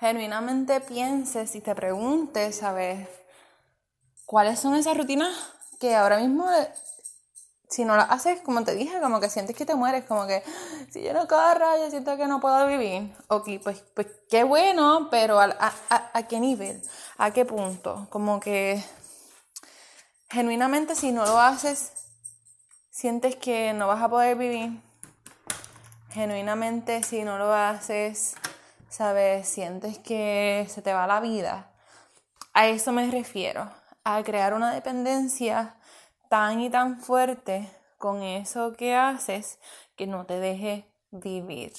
genuinamente 0.00 0.80
pienses 0.80 1.54
y 1.54 1.60
te 1.60 1.74
preguntes, 1.74 2.56
¿sabes? 2.56 3.08
¿Cuáles 4.26 4.58
son 4.58 4.74
esas 4.74 4.96
rutinas 4.96 5.32
que 5.78 5.94
ahora 5.94 6.18
mismo, 6.18 6.50
eh, 6.50 6.68
si 7.68 7.84
no 7.84 7.96
las 7.96 8.10
haces, 8.10 8.40
como 8.40 8.64
te 8.64 8.74
dije, 8.74 9.00
como 9.00 9.20
que 9.20 9.30
sientes 9.30 9.54
que 9.54 9.64
te 9.64 9.76
mueres, 9.76 10.04
como 10.04 10.26
que 10.26 10.42
si 10.90 11.00
yo 11.00 11.12
no 11.12 11.28
corro, 11.28 11.78
yo 11.78 11.88
siento 11.90 12.16
que 12.16 12.26
no 12.26 12.40
puedo 12.40 12.66
vivir? 12.66 13.14
Ok, 13.28 13.48
pues, 13.62 13.84
pues 13.94 14.08
qué 14.28 14.42
bueno, 14.42 15.06
pero 15.12 15.38
a, 15.40 15.52
qué 16.28 16.40
nivel? 16.40 16.82
¿A 17.18 17.30
qué 17.30 17.44
punto? 17.44 18.08
Como 18.10 18.40
que 18.40 18.82
genuinamente 20.28 20.96
si 20.96 21.12
no 21.12 21.24
lo 21.24 21.38
haces, 21.38 21.92
sientes 22.90 23.36
que 23.36 23.74
no 23.74 23.86
vas 23.86 24.02
a 24.02 24.08
poder 24.08 24.36
vivir. 24.36 24.82
Genuinamente 26.10 27.04
si 27.04 27.22
no 27.22 27.38
lo 27.38 27.54
haces, 27.54 28.34
sabes, 28.88 29.48
sientes 29.48 29.98
que 30.00 30.66
se 30.68 30.82
te 30.82 30.92
va 30.92 31.06
la 31.06 31.20
vida. 31.20 31.70
A 32.54 32.66
eso 32.66 32.90
me 32.90 33.08
refiero 33.08 33.70
a 34.08 34.22
crear 34.22 34.54
una 34.54 34.72
dependencia 34.72 35.74
tan 36.30 36.60
y 36.60 36.70
tan 36.70 37.00
fuerte 37.00 37.68
con 37.98 38.22
eso 38.22 38.72
que 38.74 38.94
haces 38.94 39.58
que 39.96 40.06
no 40.06 40.26
te 40.26 40.38
deje 40.38 40.86
vivir 41.10 41.72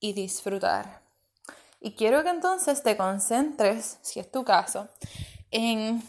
y 0.00 0.14
disfrutar. 0.14 1.00
Y 1.80 1.92
quiero 1.92 2.24
que 2.24 2.30
entonces 2.30 2.82
te 2.82 2.96
concentres, 2.96 3.98
si 4.02 4.18
es 4.18 4.28
tu 4.32 4.42
caso, 4.42 4.88
en 5.52 6.02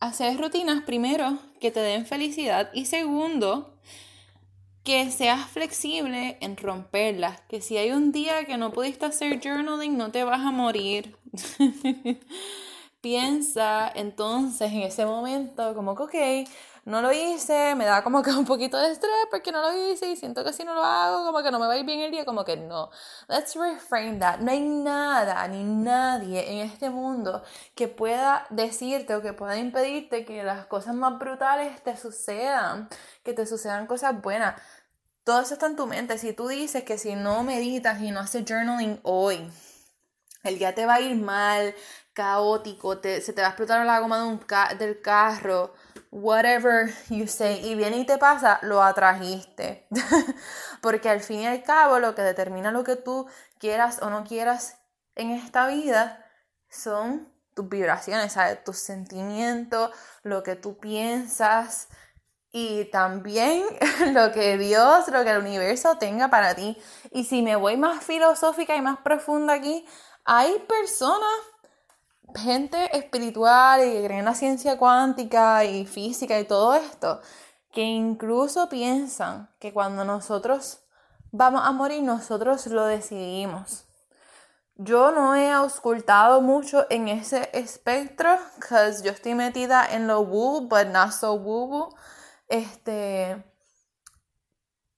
hacer 0.00 0.38
rutinas 0.38 0.82
primero 0.84 1.38
que 1.60 1.70
te 1.70 1.80
den 1.80 2.06
felicidad 2.06 2.70
y 2.72 2.86
segundo, 2.86 3.78
que 4.82 5.10
seas 5.10 5.46
flexible 5.46 6.38
en 6.40 6.56
romperlas, 6.56 7.42
que 7.50 7.60
si 7.60 7.76
hay 7.76 7.92
un 7.92 8.12
día 8.12 8.46
que 8.46 8.56
no 8.56 8.72
pudiste 8.72 9.04
hacer 9.04 9.42
journaling, 9.42 9.98
no 9.98 10.10
te 10.10 10.24
vas 10.24 10.40
a 10.40 10.50
morir. 10.50 11.18
Piensa 13.00 13.90
entonces 13.94 14.70
en 14.72 14.82
ese 14.82 15.06
momento 15.06 15.74
como 15.74 15.94
que, 15.94 16.02
ok, 16.44 16.48
no 16.84 17.02
lo 17.02 17.12
hice, 17.12 17.74
me 17.74 17.84
da 17.84 18.02
como 18.02 18.22
que 18.22 18.30
un 18.30 18.44
poquito 18.44 18.78
de 18.78 18.92
estrés 18.92 19.12
porque 19.30 19.52
no 19.52 19.62
lo 19.62 19.72
hice 19.72 20.10
y 20.10 20.16
siento 20.16 20.44
que 20.44 20.52
si 20.52 20.64
no 20.64 20.74
lo 20.74 20.84
hago, 20.84 21.24
como 21.24 21.42
que 21.42 21.50
no 21.50 21.58
me 21.58 21.66
va 21.66 21.74
a 21.74 21.78
ir 21.78 21.86
bien 21.86 22.00
el 22.00 22.10
día, 22.10 22.24
como 22.24 22.44
que 22.44 22.56
no. 22.56 22.90
Let's 23.28 23.54
reframe 23.54 24.18
that. 24.18 24.40
No 24.40 24.50
hay 24.50 24.60
nada 24.60 25.46
ni 25.48 25.62
nadie 25.64 26.50
en 26.50 26.58
este 26.58 26.90
mundo 26.90 27.42
que 27.74 27.88
pueda 27.88 28.46
decirte 28.50 29.14
o 29.14 29.22
que 29.22 29.32
pueda 29.32 29.56
impedirte 29.56 30.24
que 30.24 30.42
las 30.42 30.66
cosas 30.66 30.94
más 30.94 31.18
brutales 31.18 31.82
te 31.82 31.96
sucedan, 31.96 32.88
que 33.22 33.32
te 33.32 33.46
sucedan 33.46 33.86
cosas 33.86 34.20
buenas. 34.20 34.60
Todo 35.24 35.40
eso 35.40 35.54
está 35.54 35.66
en 35.66 35.76
tu 35.76 35.86
mente. 35.86 36.18
Si 36.18 36.32
tú 36.32 36.48
dices 36.48 36.84
que 36.84 36.98
si 36.98 37.14
no 37.14 37.42
meditas 37.44 38.00
y 38.00 38.10
no 38.10 38.20
haces 38.20 38.44
journaling 38.46 39.00
hoy, 39.04 39.50
el 40.42 40.58
día 40.58 40.74
te 40.74 40.86
va 40.86 40.94
a 40.94 41.00
ir 41.00 41.16
mal, 41.16 41.74
caótico, 42.12 42.94
se 43.02 43.32
te 43.32 43.40
va 43.40 43.48
a 43.48 43.50
explotar 43.50 43.84
la 43.86 44.00
goma 44.00 44.38
del 44.78 45.00
carro, 45.00 45.72
whatever 46.10 46.92
you 47.08 47.26
say, 47.26 47.64
y 47.64 47.74
viene 47.74 47.98
y 47.98 48.06
te 48.06 48.18
pasa, 48.18 48.58
lo 48.62 48.82
atrajiste. 48.82 49.86
Porque 50.80 51.08
al 51.08 51.20
fin 51.20 51.40
y 51.40 51.46
al 51.46 51.62
cabo 51.62 51.98
lo 51.98 52.14
que 52.14 52.22
determina 52.22 52.72
lo 52.72 52.84
que 52.84 52.96
tú 52.96 53.26
quieras 53.58 54.00
o 54.02 54.10
no 54.10 54.24
quieras 54.24 54.78
en 55.14 55.30
esta 55.30 55.66
vida 55.66 56.26
son 56.68 57.32
tus 57.54 57.68
vibraciones, 57.68 58.34
tus 58.64 58.78
sentimientos, 58.78 59.90
lo 60.22 60.42
que 60.42 60.56
tú 60.56 60.78
piensas 60.78 61.88
y 62.52 62.86
también 62.86 63.64
lo 64.12 64.32
que 64.32 64.58
Dios, 64.58 65.08
lo 65.08 65.22
que 65.24 65.30
el 65.30 65.38
universo 65.38 65.98
tenga 65.98 66.28
para 66.28 66.54
ti. 66.54 66.76
Y 67.10 67.24
si 67.24 67.42
me 67.42 67.56
voy 67.56 67.76
más 67.76 68.02
filosófica 68.04 68.74
y 68.76 68.80
más 68.80 68.98
profunda 68.98 69.54
aquí, 69.54 69.86
hay 70.24 70.58
personas 70.60 71.30
gente 72.36 72.96
espiritual 72.96 73.80
y 73.86 73.92
que 73.92 74.04
creen 74.04 74.20
en 74.20 74.24
la 74.24 74.34
ciencia 74.34 74.78
cuántica 74.78 75.64
y 75.64 75.86
física 75.86 76.38
y 76.38 76.44
todo 76.44 76.74
esto, 76.74 77.20
que 77.72 77.82
incluso 77.82 78.68
piensan 78.68 79.50
que 79.58 79.72
cuando 79.72 80.04
nosotros 80.04 80.80
vamos 81.32 81.62
a 81.64 81.72
morir, 81.72 82.02
nosotros 82.02 82.66
lo 82.66 82.86
decidimos. 82.86 83.86
Yo 84.76 85.12
no 85.12 85.34
he 85.34 85.50
auscultado 85.50 86.40
mucho 86.40 86.86
en 86.88 87.08
ese 87.08 87.50
espectro, 87.52 88.38
porque 88.54 88.92
yo 89.04 89.10
estoy 89.10 89.34
metida 89.34 89.86
en 89.86 90.06
lo 90.06 90.22
woo, 90.22 90.62
but 90.62 90.86
not 90.86 91.12
so 91.12 91.34
woo. 91.34 91.94
Este, 92.48 93.44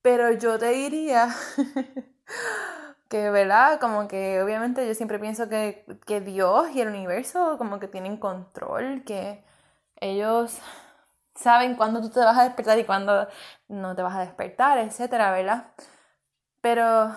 pero 0.01 0.33
yo 0.33 0.59
te 0.59 0.69
diría 0.71 1.35
que, 3.13 3.31
¿verdad? 3.31 3.79
Como 3.79 4.09
que 4.09 4.43
obviamente 4.43 4.87
yo 4.89 4.95
siempre 4.95 5.19
pienso 5.19 5.49
que, 5.51 5.85
que 6.07 6.23
Dios 6.23 6.71
y 6.75 6.81
el 6.81 6.89
universo 6.89 7.59
como 7.59 7.79
que 7.79 7.87
tienen 7.89 8.17
control, 8.17 9.05
que 9.05 9.45
ellos 10.01 10.59
saben 11.35 11.77
cuándo 11.77 12.01
tú 12.01 12.11
te 12.11 12.21
vas 12.21 12.39
a 12.39 12.45
despertar 12.45 12.79
y 12.79 12.85
cuándo 12.85 13.29
no 13.69 13.95
te 13.95 14.03
vas 14.03 14.17
a 14.17 14.21
despertar, 14.21 14.79
etcétera, 14.79 15.31
¿verdad? 15.33 15.67
Pero 16.63 17.15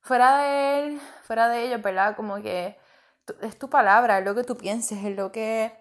fuera 0.00 0.38
de 0.38 0.78
él, 0.86 1.00
fuera 1.24 1.48
de 1.48 1.64
ellos, 1.66 1.82
¿verdad? 1.82 2.14
Como 2.16 2.40
que 2.40 2.78
es 3.42 3.58
tu 3.58 3.68
palabra, 3.68 4.18
es 4.20 4.24
lo 4.24 4.36
que 4.36 4.44
tú 4.44 4.56
pienses, 4.56 5.04
es 5.04 5.16
lo 5.16 5.32
que 5.32 5.72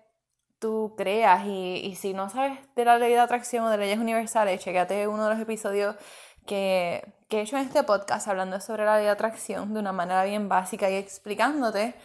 tú 0.60 0.96
creas 0.98 1.46
y, 1.46 1.76
y 1.86 1.96
si 1.96 2.14
no 2.14 2.30
sabes 2.30 2.58
de 2.76 2.86
la 2.86 2.98
ley 2.98 3.14
de 3.14 3.20
atracción 3.20 3.66
o 3.66 3.70
de 3.70 3.78
leyes 3.78 4.00
universales, 4.00 4.62
chequeate 4.62 5.08
uno 5.08 5.26
de 5.26 5.34
los 5.36 5.40
episodios 5.42 5.96
que, 6.46 7.14
que 7.30 7.40
he 7.40 7.42
hecho 7.42 7.58
en 7.58 7.64
este 7.64 7.84
podcast 7.84 8.28
hablando 8.28 8.60
sobre 8.60 8.86
la 8.86 8.98
ley 8.98 9.06
de 9.06 9.12
atracción 9.12 9.74
de 9.74 9.80
una 9.80 9.92
manera 9.92 10.24
bien 10.24 10.50
básica 10.50 10.90
y 10.90 10.96
explicándote 10.96 11.96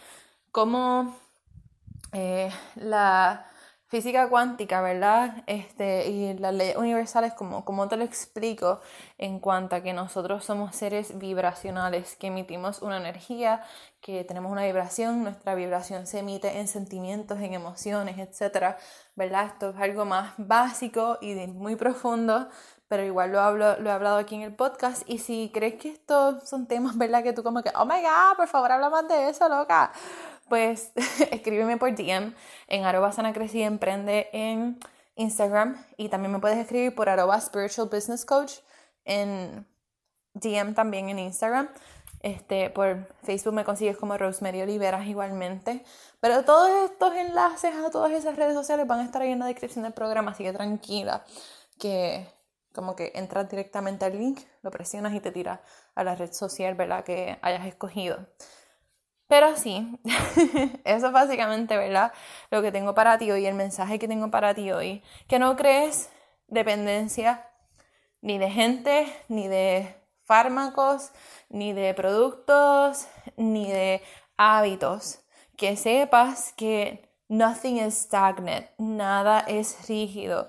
cómo 0.51 1.15
eh, 2.11 2.51
la 2.75 3.45
física 3.89 4.29
cuántica, 4.29 4.81
¿verdad? 4.81 5.43
Este, 5.47 6.09
y 6.09 6.37
las 6.37 6.53
leyes 6.53 6.77
universales, 6.77 7.33
como, 7.33 7.65
como 7.65 7.87
te 7.87 7.97
lo 7.97 8.03
explico, 8.03 8.81
en 9.17 9.39
cuanto 9.39 9.75
a 9.75 9.81
que 9.81 9.93
nosotros 9.93 10.45
somos 10.45 10.75
seres 10.75 11.17
vibracionales, 11.17 12.15
que 12.15 12.27
emitimos 12.27 12.83
una 12.83 12.97
energía, 12.97 13.63
que 13.99 14.23
tenemos 14.23 14.51
una 14.51 14.63
vibración, 14.63 15.23
nuestra 15.23 15.55
vibración 15.55 16.05
se 16.05 16.19
emite 16.19 16.59
en 16.59 16.67
sentimientos, 16.67 17.39
en 17.39 17.55
emociones, 17.55 18.19
etc. 18.19 18.75
¿Verdad? 19.15 19.47
Esto 19.47 19.71
es 19.71 19.77
algo 19.77 20.05
más 20.05 20.33
básico 20.37 21.17
y 21.19 21.33
muy 21.47 21.75
profundo, 21.75 22.47
pero 22.89 23.05
igual 23.05 23.31
lo, 23.31 23.39
hablo, 23.39 23.79
lo 23.79 23.89
he 23.89 23.93
hablado 23.93 24.17
aquí 24.17 24.35
en 24.35 24.41
el 24.41 24.53
podcast. 24.53 25.03
Y 25.05 25.19
si 25.19 25.51
crees 25.53 25.75
que 25.75 25.89
estos 25.89 26.49
son 26.49 26.65
temas, 26.65 26.97
¿verdad? 26.97 27.23
Que 27.23 27.31
tú 27.33 27.43
como 27.43 27.63
que, 27.63 27.71
oh 27.75 27.85
my 27.85 28.01
god, 28.01 28.35
por 28.35 28.47
favor, 28.47 28.71
habla 28.71 28.89
más 28.89 29.07
de 29.07 29.29
eso, 29.29 29.47
loca. 29.47 29.93
Pues 30.49 30.91
escríbeme 31.31 31.77
por 31.77 31.95
DM 31.95 32.33
en 32.67 32.83
arroba 32.83 33.11
sana 33.11 33.31
emprende 33.31 34.29
en 34.33 34.79
Instagram. 35.15 35.77
Y 35.97 36.09
también 36.09 36.31
me 36.31 36.39
puedes 36.39 36.57
escribir 36.57 36.95
por 36.95 37.07
arroba 37.09 37.39
spiritual 37.39 37.89
business 37.89 38.25
coach 38.25 38.55
en 39.05 39.67
DM 40.33 40.73
también 40.73 41.09
en 41.09 41.19
Instagram. 41.19 41.69
Este, 42.21 42.71
por 42.71 43.07
Facebook 43.23 43.53
me 43.53 43.63
consigues 43.63 43.97
como 43.97 44.17
Rosemary 44.17 44.63
Oliveras 44.63 45.05
igualmente. 45.05 45.83
Pero 46.19 46.43
todos 46.43 46.89
estos 46.89 47.13
enlaces 47.13 47.75
a 47.75 47.91
todas 47.91 48.11
esas 48.13 48.35
redes 48.35 48.55
sociales 48.55 48.87
van 48.87 49.01
a 49.01 49.05
estar 49.05 49.21
ahí 49.21 49.31
en 49.31 49.39
la 49.39 49.45
descripción 49.45 49.83
del 49.83 49.93
programa, 49.93 50.31
así 50.31 50.43
que 50.43 50.53
tranquila, 50.53 51.23
que 51.77 52.38
como 52.79 52.95
que 52.95 53.11
entras 53.13 53.49
directamente 53.49 54.05
al 54.05 54.17
link, 54.17 54.39
lo 54.61 54.71
presionas 54.71 55.13
y 55.13 55.19
te 55.19 55.33
tira 55.33 55.61
a 55.95 56.03
la 56.05 56.15
red 56.15 56.31
social, 56.31 56.75
¿verdad? 56.75 57.03
Que 57.03 57.37
hayas 57.41 57.65
escogido. 57.65 58.25
Pero 59.27 59.57
sí, 59.57 59.99
eso 60.85 61.07
es 61.07 61.11
básicamente, 61.11 61.75
¿verdad? 61.75 62.13
Lo 62.51 62.61
que 62.61 62.71
tengo 62.71 62.95
para 62.95 63.17
ti 63.17 63.29
hoy, 63.31 63.45
el 63.45 63.53
mensaje 63.53 63.99
que 63.99 64.07
tengo 64.07 64.31
para 64.31 64.53
ti 64.53 64.71
hoy. 64.71 65.03
Que 65.27 65.39
no 65.39 65.57
crees 65.57 66.09
dependencia 66.47 67.49
ni 68.21 68.37
de 68.37 68.49
gente, 68.49 69.13
ni 69.27 69.49
de 69.49 69.93
fármacos, 70.23 71.11
ni 71.49 71.73
de 71.73 71.93
productos, 71.93 73.09
ni 73.35 73.69
de 73.69 74.01
hábitos. 74.37 75.19
Que 75.57 75.75
sepas 75.75 76.53
que 76.53 77.11
nothing 77.27 77.85
is 77.85 77.95
stagnant, 77.95 78.67
nada 78.77 79.41
es 79.41 79.85
rígido 79.89 80.47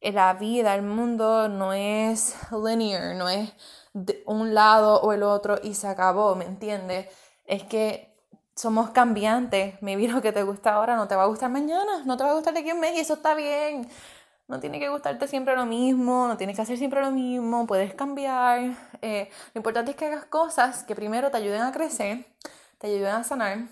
la 0.00 0.34
vida, 0.34 0.74
el 0.74 0.82
mundo 0.82 1.48
no 1.48 1.72
es 1.72 2.36
linear, 2.52 3.16
no 3.16 3.28
es 3.28 3.52
de 3.92 4.22
un 4.26 4.54
lado 4.54 5.00
o 5.00 5.12
el 5.12 5.22
otro 5.22 5.58
y 5.62 5.74
se 5.74 5.88
acabó, 5.88 6.34
¿me 6.34 6.44
entiendes? 6.44 7.08
Es 7.46 7.64
que 7.64 8.16
somos 8.54 8.90
cambiantes. 8.90 9.80
Me 9.82 9.96
lo 10.08 10.22
que 10.22 10.32
te 10.32 10.42
gusta 10.42 10.74
ahora 10.74 10.96
no 10.96 11.08
te 11.08 11.14
va 11.14 11.24
a 11.24 11.26
gustar 11.26 11.50
mañana, 11.50 12.02
no 12.04 12.16
te 12.16 12.24
va 12.24 12.30
a 12.30 12.34
gustar 12.34 12.54
de 12.54 12.60
aquí 12.60 12.72
un 12.72 12.80
mes 12.80 12.96
y 12.96 13.00
eso 13.00 13.14
está 13.14 13.34
bien. 13.34 13.88
No 14.48 14.60
tiene 14.60 14.78
que 14.78 14.88
gustarte 14.88 15.26
siempre 15.28 15.56
lo 15.56 15.66
mismo, 15.66 16.28
no 16.28 16.36
tienes 16.36 16.56
que 16.56 16.62
hacer 16.62 16.78
siempre 16.78 17.00
lo 17.00 17.10
mismo, 17.10 17.66
puedes 17.66 17.94
cambiar. 17.94 18.76
Eh, 19.02 19.28
lo 19.54 19.58
importante 19.58 19.90
es 19.90 19.96
que 19.96 20.06
hagas 20.06 20.26
cosas 20.26 20.84
que 20.84 20.94
primero 20.94 21.30
te 21.30 21.38
ayuden 21.38 21.62
a 21.62 21.72
crecer, 21.72 22.26
te 22.78 22.86
ayuden 22.86 23.06
a 23.14 23.24
sanar, 23.24 23.68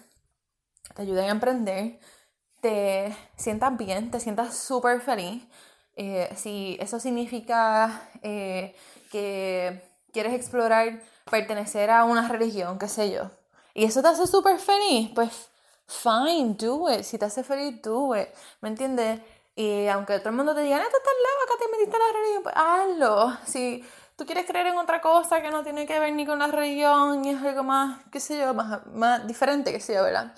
te 0.94 1.02
ayuden 1.02 1.26
a 1.26 1.30
emprender, 1.30 2.00
te 2.60 3.16
sientas 3.36 3.76
bien, 3.76 4.10
te 4.10 4.20
sientas 4.20 4.56
súper 4.56 5.00
feliz 5.00 5.46
eh, 5.96 6.32
si 6.36 6.76
eso 6.80 7.00
significa 7.00 8.08
eh, 8.22 8.74
que 9.10 9.82
quieres 10.12 10.34
explorar 10.34 11.00
pertenecer 11.30 11.90
a 11.90 12.04
una 12.04 12.28
religión, 12.28 12.78
qué 12.78 12.88
sé 12.88 13.10
yo, 13.10 13.30
y 13.74 13.84
eso 13.84 14.02
te 14.02 14.08
hace 14.08 14.26
súper 14.26 14.58
feliz, 14.58 15.10
pues 15.14 15.50
fine, 15.86 16.54
do 16.58 16.90
it. 16.90 17.02
Si 17.02 17.18
te 17.18 17.24
hace 17.24 17.42
feliz, 17.42 17.82
do 17.82 18.16
it. 18.16 18.28
¿Me 18.60 18.68
entiendes? 18.68 19.20
Y 19.56 19.86
aunque 19.88 20.18
todo 20.18 20.30
el 20.30 20.36
mundo 20.36 20.54
te 20.54 20.62
diga, 20.62 20.78
esto 20.78 20.96
estás 20.96 21.12
loca, 21.22 21.64
te 21.64 21.70
metiste 21.70 21.96
en 21.96 22.02
la 22.02 22.12
religión, 22.12 22.42
pues 22.42 22.54
hazlo. 22.56 23.38
Si 23.46 23.84
tú 24.16 24.26
quieres 24.26 24.46
creer 24.46 24.68
en 24.68 24.78
otra 24.78 25.00
cosa 25.00 25.42
que 25.42 25.50
no 25.50 25.62
tiene 25.62 25.86
que 25.86 25.98
ver 25.98 26.12
ni 26.12 26.26
con 26.26 26.38
la 26.38 26.48
religión 26.48 27.24
y 27.24 27.30
es 27.30 27.42
algo 27.42 27.62
más, 27.62 28.00
qué 28.10 28.20
sé 28.20 28.38
yo, 28.38 28.54
más, 28.54 28.86
más 28.86 29.26
diferente, 29.26 29.72
qué 29.72 29.80
sé 29.80 29.94
yo, 29.94 30.02
¿verdad? 30.02 30.34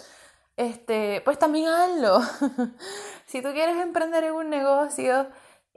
Este, 0.56 1.22
pues 1.24 1.38
también 1.38 1.68
hazlo. 1.68 2.20
si 3.26 3.42
tú 3.42 3.52
quieres 3.52 3.76
emprender 3.78 4.24
en 4.24 4.34
un 4.34 4.50
negocio, 4.50 5.28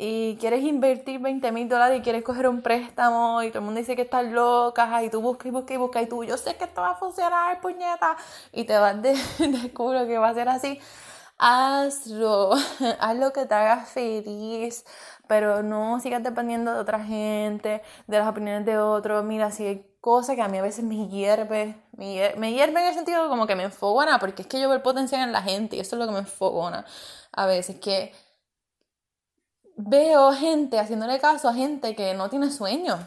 y 0.01 0.37
quieres 0.37 0.63
invertir 0.63 1.19
20 1.19 1.51
mil 1.51 1.67
dólares 1.67 1.99
y 1.99 2.01
quieres 2.01 2.23
coger 2.23 2.47
un 2.47 2.61
préstamo 2.61 3.43
y 3.43 3.49
todo 3.49 3.59
el 3.59 3.65
mundo 3.65 3.81
dice 3.81 3.97
que 3.97 4.03
estás 4.03 4.23
loca 4.25 5.03
y 5.03 5.09
tú 5.09 5.19
buscas 5.19 5.47
y 5.47 5.51
buscas 5.51 5.75
y 5.75 5.77
buscas 5.77 6.03
y 6.03 6.05
tú, 6.05 6.23
yo 6.23 6.37
sé 6.37 6.55
que 6.55 6.63
esto 6.63 6.81
va 6.81 6.91
a 6.91 6.95
funcionar, 6.95 7.59
puñeta, 7.59 8.15
y 8.53 8.63
te 8.63 8.77
vas 8.77 9.01
de, 9.01 9.13
de 9.39 9.73
culo 9.73 10.07
que 10.07 10.17
va 10.17 10.29
a 10.29 10.33
ser 10.33 10.47
así, 10.47 10.79
hazlo, 11.37 12.51
haz 12.99 13.17
lo 13.17 13.33
que 13.33 13.45
te 13.45 13.53
haga 13.53 13.83
feliz, 13.83 14.85
pero 15.27 15.63
no 15.63 15.99
sigas 15.99 16.23
dependiendo 16.23 16.73
de 16.73 16.79
otra 16.79 17.03
gente, 17.03 17.81
de 18.07 18.19
las 18.19 18.27
opiniones 18.29 18.65
de 18.65 18.77
otros. 18.77 19.25
Mira, 19.25 19.51
si 19.51 19.65
hay 19.65 19.85
cosas 19.99 20.37
que 20.37 20.41
a 20.41 20.47
mí 20.47 20.59
a 20.59 20.61
veces 20.61 20.85
me 20.85 21.09
hierve, 21.09 21.75
me 21.97 22.53
hierve, 22.53 22.79
en 22.81 22.87
el 22.87 22.93
sentido 22.93 23.27
como 23.27 23.47
que 23.47 23.55
me 23.57 23.63
enfogona, 23.63 24.17
porque 24.17 24.43
es 24.43 24.47
que 24.47 24.61
yo 24.61 24.69
veo 24.69 24.77
el 24.77 24.81
potencial 24.81 25.21
en 25.23 25.33
la 25.33 25.41
gente 25.41 25.75
y 25.75 25.81
eso 25.81 25.97
es 25.97 25.99
lo 25.99 26.05
que 26.05 26.13
me 26.13 26.19
enfogona 26.19 26.85
a 27.33 27.45
veces, 27.45 27.79
que 27.81 28.13
veo 29.79 30.33
gente 30.33 30.77
haciéndole 30.77 31.19
caso 31.19 31.47
a 31.47 31.53
gente 31.53 31.95
que 31.95 32.13
no 32.13 32.29
tiene 32.29 32.51
sueño. 32.51 32.97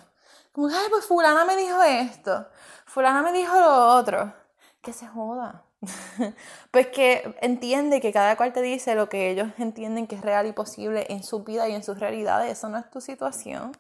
Como, 0.53 0.69
ay, 0.69 0.87
pues 0.91 1.05
fulana 1.05 1.45
me 1.45 1.57
dijo 1.57 1.83
esto, 1.83 2.47
fulana 2.87 3.23
me 3.23 3.33
dijo 3.33 3.55
lo 3.55 3.97
otro. 3.97 4.33
Que 4.81 4.93
se 4.93 5.07
joda. 5.07 5.63
pues 6.71 6.89
que 6.89 7.37
entiende 7.41 8.01
que 8.01 8.13
cada 8.13 8.37
cual 8.37 8.53
te 8.53 8.63
dice 8.63 8.95
lo 8.95 9.09
que 9.09 9.31
ellos 9.31 9.49
entienden 9.59 10.07
que 10.07 10.17
es 10.17 10.23
real 10.23 10.47
y 10.47 10.53
posible 10.53 11.07
en 11.09 11.23
su 11.23 11.45
vida 11.45 11.69
y 11.69 11.75
en 11.75 11.85
sus 11.85 11.99
realidades. 11.99 12.59
Eso 12.59 12.69
no 12.69 12.79
es 12.79 12.91
tu 12.91 13.01
situación. 13.01 13.73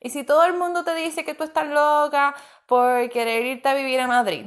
Y 0.00 0.10
si 0.10 0.24
todo 0.24 0.44
el 0.44 0.54
mundo 0.54 0.84
te 0.84 0.94
dice 0.94 1.24
que 1.24 1.34
tú 1.34 1.44
estás 1.44 1.68
loca 1.68 2.34
por 2.66 3.10
querer 3.10 3.44
irte 3.44 3.68
a 3.68 3.74
vivir 3.74 4.00
a 4.00 4.06
Madrid 4.06 4.46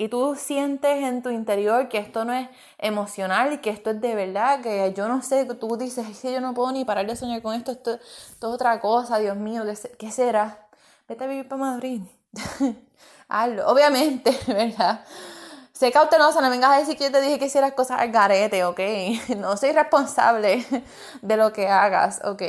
y 0.00 0.08
tú 0.08 0.34
sientes 0.34 1.02
en 1.04 1.22
tu 1.22 1.28
interior 1.28 1.90
que 1.90 1.98
esto 1.98 2.24
no 2.24 2.32
es 2.32 2.48
emocional 2.78 3.52
y 3.52 3.58
que 3.58 3.68
esto 3.68 3.90
es 3.90 4.00
de 4.00 4.14
verdad, 4.14 4.62
que 4.62 4.94
yo 4.96 5.06
no 5.08 5.20
sé, 5.20 5.44
tú 5.44 5.76
dices, 5.76 6.08
es 6.08 6.22
yo 6.22 6.40
no 6.40 6.54
puedo 6.54 6.72
ni 6.72 6.86
parar 6.86 7.06
de 7.06 7.14
soñar 7.14 7.42
con 7.42 7.54
esto, 7.54 7.72
esto, 7.72 7.96
es 7.96 8.42
otra 8.42 8.80
cosa, 8.80 9.18
Dios 9.18 9.36
mío, 9.36 9.62
¿qué, 9.98 10.10
será? 10.10 10.66
Vete 11.06 11.24
a 11.24 11.26
vivir 11.26 11.46
para 11.46 11.60
Madrid. 11.60 12.00
Hazlo, 13.28 13.68
obviamente, 13.68 14.34
¿verdad? 14.46 15.04
Sé 15.74 15.92
cautelosa, 15.92 16.40
no 16.40 16.48
vengas 16.48 16.70
a 16.70 16.78
decir 16.78 16.96
que 16.96 17.04
yo 17.04 17.12
te 17.12 17.20
dije 17.20 17.38
que 17.38 17.44
hicieras 17.44 17.72
cosas 17.72 18.00
al 18.00 18.10
garete, 18.10 18.64
¿ok? 18.64 18.80
No 19.36 19.58
soy 19.58 19.72
responsable 19.72 20.64
de 21.20 21.36
lo 21.36 21.52
que 21.52 21.68
hagas, 21.68 22.22
¿ok? 22.24 22.40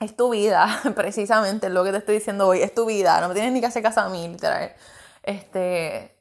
Es 0.00 0.16
tu 0.16 0.30
vida, 0.30 0.80
precisamente 0.96 1.68
lo 1.68 1.84
que 1.84 1.90
te 1.90 1.98
estoy 1.98 2.14
diciendo 2.14 2.48
hoy, 2.48 2.62
es 2.62 2.74
tu 2.74 2.86
vida, 2.86 3.20
no 3.20 3.28
me 3.28 3.34
tienes 3.34 3.52
ni 3.52 3.60
que 3.60 3.66
hacer 3.66 3.82
caso 3.82 4.00
a 4.00 4.08
mí, 4.08 4.26
literal. 4.26 4.72
Este, 5.26 6.16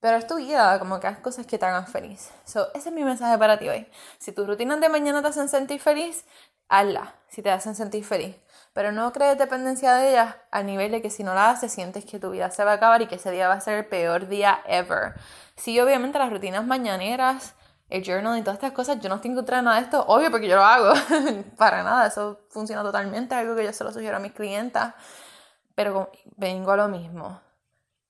pero 0.00 0.16
es 0.16 0.26
tu 0.26 0.36
vida, 0.36 0.78
como 0.78 1.00
que 1.00 1.08
haz 1.08 1.18
cosas 1.18 1.46
que 1.46 1.58
te 1.58 1.66
hagan 1.66 1.86
feliz. 1.88 2.30
So, 2.44 2.68
ese 2.74 2.90
es 2.90 2.94
mi 2.94 3.02
mensaje 3.02 3.36
para 3.36 3.58
ti 3.58 3.68
hoy. 3.68 3.88
Si 4.18 4.30
tus 4.32 4.46
rutinas 4.46 4.80
de 4.80 4.88
mañana 4.88 5.22
te 5.22 5.28
hacen 5.28 5.48
sentir 5.48 5.80
feliz, 5.80 6.24
hazla, 6.68 7.16
si 7.28 7.42
te 7.42 7.50
hacen 7.50 7.74
sentir 7.74 8.04
feliz. 8.04 8.36
Pero 8.74 8.92
no 8.92 9.12
crees 9.12 9.38
dependencia 9.38 9.94
de 9.94 10.10
ellas 10.10 10.36
al 10.52 10.66
nivel 10.66 10.92
de 10.92 11.02
que 11.02 11.10
si 11.10 11.24
no 11.24 11.34
la 11.34 11.50
haces 11.50 11.72
sientes 11.72 12.04
que 12.04 12.20
tu 12.20 12.30
vida 12.30 12.50
se 12.50 12.62
va 12.62 12.72
a 12.72 12.74
acabar 12.74 13.02
y 13.02 13.06
que 13.08 13.16
ese 13.16 13.32
día 13.32 13.48
va 13.48 13.54
a 13.54 13.60
ser 13.60 13.78
el 13.78 13.86
peor 13.86 14.28
día 14.28 14.60
ever. 14.66 15.14
Sí, 15.56 15.80
obviamente 15.80 16.18
las 16.18 16.30
rutinas 16.30 16.64
mañaneras, 16.64 17.54
el 17.88 18.04
journal 18.04 18.38
y 18.38 18.42
todas 18.42 18.56
estas 18.58 18.72
cosas, 18.72 19.00
yo 19.00 19.08
no 19.08 19.16
estoy 19.16 19.30
en 19.30 19.64
nada 19.64 19.76
de 19.76 19.82
esto, 19.82 20.04
obvio 20.06 20.30
porque 20.30 20.46
yo 20.46 20.56
lo 20.56 20.64
hago, 20.64 20.92
para 21.56 21.82
nada, 21.82 22.06
eso 22.06 22.40
funciona 22.50 22.82
totalmente, 22.82 23.34
algo 23.34 23.56
que 23.56 23.64
yo 23.64 23.72
se 23.72 23.82
lo 23.82 23.92
sugiero 23.92 24.18
a 24.18 24.20
mis 24.20 24.32
clientas, 24.32 24.94
pero 25.74 26.12
vengo 26.36 26.70
a 26.70 26.76
lo 26.76 26.88
mismo. 26.88 27.47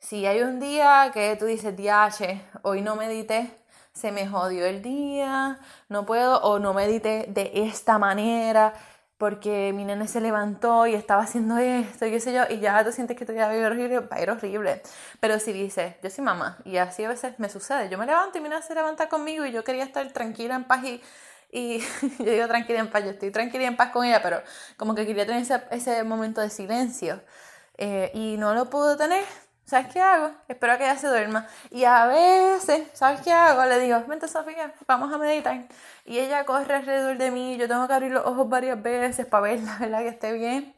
Si 0.00 0.26
hay 0.26 0.42
un 0.42 0.60
día 0.60 1.10
que 1.12 1.36
tú 1.36 1.46
dices, 1.46 1.76
diache, 1.76 2.40
hoy 2.62 2.82
no 2.82 2.96
medité, 2.96 3.50
se 3.92 4.12
me 4.12 4.28
jodió 4.28 4.64
el 4.64 4.80
día, 4.80 5.58
no 5.88 6.06
puedo, 6.06 6.40
o 6.42 6.58
no 6.60 6.72
medité 6.72 7.26
de 7.28 7.50
esta 7.54 7.98
manera, 7.98 8.74
porque 9.18 9.72
mi 9.74 9.84
nene 9.84 10.06
se 10.06 10.20
levantó 10.20 10.86
y 10.86 10.94
estaba 10.94 11.22
haciendo 11.24 11.58
esto 11.58 12.06
y 12.06 12.12
qué 12.12 12.20
sé 12.20 12.32
yo, 12.32 12.44
y 12.48 12.60
ya 12.60 12.84
tú 12.84 12.92
sientes 12.92 13.16
que 13.16 13.26
tu 13.26 13.32
día 13.32 13.46
va 13.48 13.52
a 13.52 13.56
ir 13.56 13.64
horrible, 13.64 13.98
va 14.00 14.16
a 14.16 14.22
ir 14.22 14.30
horrible. 14.30 14.82
Pero 15.20 15.40
si 15.40 15.52
dices, 15.52 15.96
yo 16.02 16.10
soy 16.10 16.24
mamá, 16.24 16.58
y 16.64 16.76
así 16.76 17.04
a 17.04 17.08
veces 17.08 17.38
me 17.38 17.48
sucede, 17.48 17.88
yo 17.90 17.98
me 17.98 18.06
levanto 18.06 18.38
y 18.38 18.40
mi 18.40 18.48
nene 18.48 18.62
se 18.62 18.74
levanta 18.74 19.08
conmigo 19.08 19.44
y 19.46 19.52
yo 19.52 19.64
quería 19.64 19.82
estar 19.84 20.10
tranquila, 20.12 20.54
en 20.54 20.64
paz 20.64 20.84
y, 20.84 21.02
y 21.50 21.80
yo 22.20 22.30
digo 22.32 22.46
tranquila 22.46 22.78
en 22.78 22.90
paz, 22.90 23.04
yo 23.04 23.10
estoy 23.10 23.32
tranquila 23.32 23.66
en 23.66 23.76
paz 23.76 23.90
con 23.90 24.04
ella, 24.04 24.22
pero 24.22 24.42
como 24.76 24.94
que 24.94 25.06
quería 25.06 25.26
tener 25.26 25.42
ese, 25.42 25.60
ese 25.72 26.04
momento 26.04 26.40
de 26.40 26.50
silencio. 26.50 27.20
Eh, 27.78 28.10
y 28.14 28.36
no 28.38 28.54
lo 28.54 28.70
pude 28.70 28.96
tener, 28.96 29.24
¿sabes 29.68 29.88
qué 29.92 30.00
hago? 30.00 30.32
Espero 30.48 30.78
que 30.78 30.84
ella 30.84 30.96
se 30.96 31.08
duerma. 31.08 31.46
Y 31.70 31.84
a 31.84 32.06
veces, 32.06 32.88
¿sabes 32.94 33.20
qué 33.20 33.32
hago? 33.32 33.64
Le 33.66 33.78
digo, 33.78 34.02
vente 34.06 34.26
Sofía, 34.28 34.72
vamos 34.86 35.12
a 35.12 35.18
meditar. 35.18 35.66
Y 36.06 36.18
ella 36.18 36.44
corre 36.46 36.74
alrededor 36.76 37.18
de 37.18 37.30
mí, 37.30 37.56
yo 37.58 37.68
tengo 37.68 37.86
que 37.86 37.92
abrir 37.92 38.12
los 38.12 38.24
ojos 38.26 38.48
varias 38.48 38.82
veces 38.82 39.26
para 39.26 39.42
ver 39.42 39.60
la 39.60 39.78
verdad 39.78 39.98
que 40.00 40.08
esté 40.08 40.32
bien. 40.32 40.74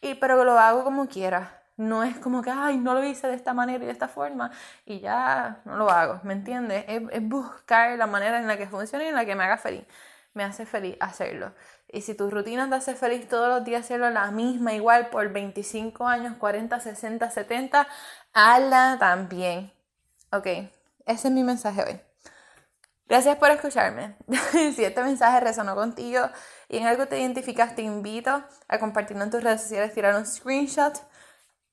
Y, 0.00 0.14
pero 0.14 0.44
lo 0.44 0.58
hago 0.58 0.84
como 0.84 1.08
quiera. 1.08 1.60
No 1.76 2.04
es 2.04 2.16
como 2.18 2.40
que, 2.42 2.50
ay, 2.50 2.78
no 2.78 2.94
lo 2.94 3.04
hice 3.04 3.26
de 3.26 3.34
esta 3.34 3.52
manera 3.52 3.82
y 3.82 3.86
de 3.86 3.92
esta 3.92 4.08
forma 4.08 4.52
y 4.86 5.00
ya 5.00 5.60
no 5.64 5.76
lo 5.76 5.90
hago, 5.90 6.20
¿me 6.22 6.32
entiendes? 6.34 6.84
Es, 6.88 7.02
es 7.10 7.28
buscar 7.28 7.98
la 7.98 8.06
manera 8.06 8.38
en 8.38 8.46
la 8.46 8.56
que 8.56 8.68
funcione 8.68 9.06
y 9.06 9.08
en 9.08 9.16
la 9.16 9.24
que 9.26 9.34
me 9.34 9.44
haga 9.44 9.56
feliz. 9.58 9.84
Me 10.34 10.44
hace 10.44 10.66
feliz 10.66 10.96
hacerlo. 11.00 11.52
Y 11.94 12.00
si 12.00 12.14
tu 12.14 12.28
rutina 12.28 12.68
te 12.68 12.74
hace 12.74 12.96
feliz 12.96 13.28
todos 13.28 13.48
los 13.48 13.64
días 13.64 13.84
hacerlo 13.84 14.10
la 14.10 14.32
misma, 14.32 14.72
igual 14.72 15.10
por 15.10 15.32
25 15.32 16.08
años, 16.08 16.36
40, 16.38 16.80
60, 16.80 17.30
70, 17.30 17.86
hazla 18.32 18.96
también. 18.98 19.72
Ok, 20.32 20.46
ese 21.06 21.28
es 21.28 21.30
mi 21.30 21.44
mensaje 21.44 21.84
hoy. 21.84 22.00
Gracias 23.06 23.36
por 23.36 23.52
escucharme. 23.52 24.16
si 24.74 24.84
este 24.84 25.02
mensaje 25.04 25.38
resonó 25.38 25.76
contigo 25.76 26.28
y 26.68 26.78
en 26.78 26.86
algo 26.86 27.06
te 27.06 27.20
identificas, 27.20 27.76
te 27.76 27.82
invito 27.82 28.42
a 28.66 28.78
compartirlo 28.80 29.22
en 29.22 29.30
tus 29.30 29.44
redes 29.44 29.62
sociales, 29.62 29.94
tirar 29.94 30.16
un 30.16 30.26
screenshot, 30.26 31.00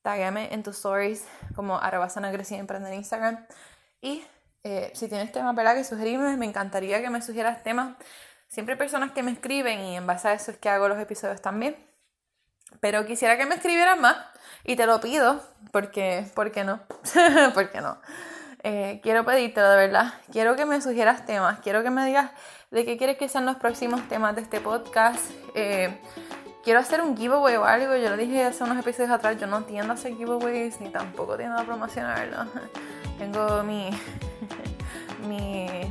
tagame 0.04 0.54
en 0.54 0.62
tus 0.62 0.76
stories 0.78 1.26
como 1.56 1.80
arroba 1.80 2.10
emprender 2.16 2.94
en 2.94 3.00
Instagram. 3.00 3.48
Y 4.02 4.24
eh, 4.64 4.92
si 4.94 5.08
tienes 5.08 5.32
temas 5.32 5.56
¿verdad? 5.56 5.74
que 5.74 5.84
sugerirme, 5.84 6.38
me 6.38 6.46
encantaría 6.46 7.02
que 7.02 7.10
me 7.10 7.24
sugieras 7.24 7.64
temas 7.64 7.96
Siempre 8.52 8.74
hay 8.74 8.78
personas 8.78 9.12
que 9.14 9.24
me 9.24 9.32
escriben 9.32 9.80
y 9.80 9.96
en 9.96 10.06
base 10.06 10.28
a 10.28 10.34
eso 10.34 10.52
es 10.52 10.58
que 10.58 10.68
hago 10.68 10.90
los 10.90 11.00
episodios 11.00 11.42
también. 11.42 11.74
Pero 12.82 13.06
quisiera 13.06 13.38
que 13.38 13.46
me 13.46 13.56
escribieran 13.56 14.02
más 14.02 14.18
y 14.66 14.76
te 14.76 14.86
lo 14.86 15.00
pido 15.00 15.42
porque, 15.72 16.26
¿por 16.36 16.52
no? 16.66 16.82
¿Por 17.54 17.72
qué 17.72 17.80
no? 17.80 17.98
Eh, 18.64 19.00
quiero 19.02 19.24
pedírtelo 19.24 19.70
de 19.70 19.78
verdad. 19.78 20.16
Quiero 20.34 20.58
que 20.58 20.66
me 20.66 20.82
sugieras 20.82 21.26
temas. 21.26 21.60
Quiero 21.60 21.82
que 21.82 21.92
me 21.92 22.06
digas 22.06 22.32
de 22.72 22.84
qué 22.84 22.98
quieres 22.98 23.18
que 23.18 23.30
sean 23.30 23.46
los 23.46 23.56
próximos 23.56 24.06
temas 24.10 24.36
de 24.36 24.42
este 24.42 24.60
podcast. 24.60 25.32
Eh, 25.56 25.98
quiero 26.62 26.82
hacer 26.82 27.00
un 27.02 27.16
giveaway 27.16 27.56
o 27.56 27.64
algo. 27.64 27.96
Yo 27.96 28.10
lo 28.10 28.18
dije 28.18 28.44
hace 28.44 28.66
unos 28.66 28.78
episodios 28.78 29.12
atrás. 29.12 29.40
Yo 29.40 29.48
no 29.48 29.64
tiendo 29.64 29.94
a 29.94 29.96
hacer 29.96 30.18
giveaways 30.18 30.82
ni 30.82 30.90
tampoco 30.90 31.38
tiendo 31.38 31.58
a 31.58 31.64
promocionarlo. 31.64 32.52
Tengo 33.18 33.64
mi. 33.64 33.92
mi 35.30 35.90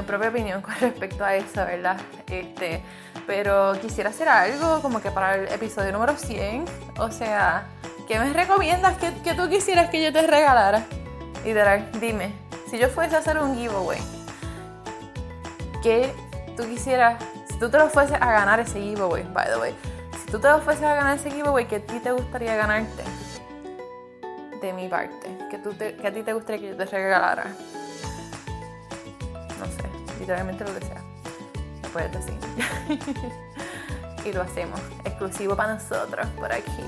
mi 0.00 0.06
propia 0.06 0.30
opinión 0.30 0.62
con 0.62 0.74
respecto 0.80 1.24
a 1.24 1.34
eso, 1.34 1.64
¿verdad? 1.64 1.96
Este, 2.28 2.82
pero 3.26 3.74
quisiera 3.80 4.10
hacer 4.10 4.28
algo 4.28 4.80
como 4.80 5.00
que 5.00 5.10
para 5.10 5.36
el 5.36 5.48
episodio 5.48 5.92
número 5.92 6.16
100, 6.16 6.64
o 6.98 7.10
sea, 7.10 7.64
¿qué 8.08 8.18
me 8.18 8.32
recomiendas 8.32 8.96
que, 8.98 9.12
que 9.22 9.34
tú 9.34 9.48
quisieras 9.48 9.90
que 9.90 10.02
yo 10.02 10.12
te 10.12 10.26
regalara? 10.26 10.84
Y 11.44 11.52
dime, 11.98 12.32
si 12.70 12.78
yo 12.78 12.88
fuese 12.88 13.16
a 13.16 13.18
hacer 13.18 13.38
un 13.38 13.56
giveaway, 13.56 13.98
¿qué 15.82 16.12
tú 16.56 16.64
quisieras, 16.64 17.22
si 17.48 17.58
tú 17.58 17.68
te 17.68 17.78
lo 17.78 17.88
fueses 17.88 18.16
a 18.20 18.32
ganar 18.32 18.60
ese 18.60 18.80
giveaway, 18.80 19.24
by 19.32 19.46
the 19.46 19.58
way, 19.58 19.74
si 20.24 20.30
tú 20.30 20.38
te 20.38 20.48
lo 20.48 20.60
fueses 20.60 20.84
a 20.84 20.94
ganar 20.94 21.16
ese 21.16 21.30
giveaway, 21.30 21.66
¿qué 21.66 21.76
a 21.76 21.80
ti 21.80 21.98
te 21.98 22.12
gustaría 22.12 22.54
ganarte? 22.54 23.02
De 24.60 24.72
mi 24.72 24.88
parte, 24.88 25.36
que, 25.50 25.58
tú 25.58 25.76
que 25.76 26.06
a 26.06 26.12
ti 26.12 26.22
te 26.22 26.32
gustaría 26.32 26.60
que 26.60 26.68
yo 26.68 26.76
te 26.76 26.84
regalara 26.84 27.46
literalmente 30.22 30.64
lo 30.64 30.74
que 30.78 30.86
sea. 30.86 31.02
Lo 31.82 31.88
puedes 31.90 32.12
decir. 32.18 32.38
y 34.24 34.32
lo 34.32 34.42
hacemos, 34.42 34.80
exclusivo 35.04 35.56
para 35.56 35.74
nosotros 35.74 36.26
por 36.38 36.52
aquí. 36.52 36.82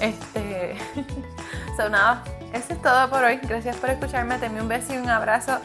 Este, 0.00 0.76
so 1.76 1.88
nada, 1.88 2.24
eso 2.52 2.72
es 2.72 2.82
todo 2.82 3.08
por 3.08 3.22
hoy. 3.22 3.38
Gracias 3.42 3.76
por 3.76 3.90
escucharme. 3.90 4.38
Te 4.38 4.46
envío 4.46 4.62
un 4.62 4.68
beso 4.68 4.92
y 4.92 4.96
un 4.96 5.08
abrazo 5.08 5.58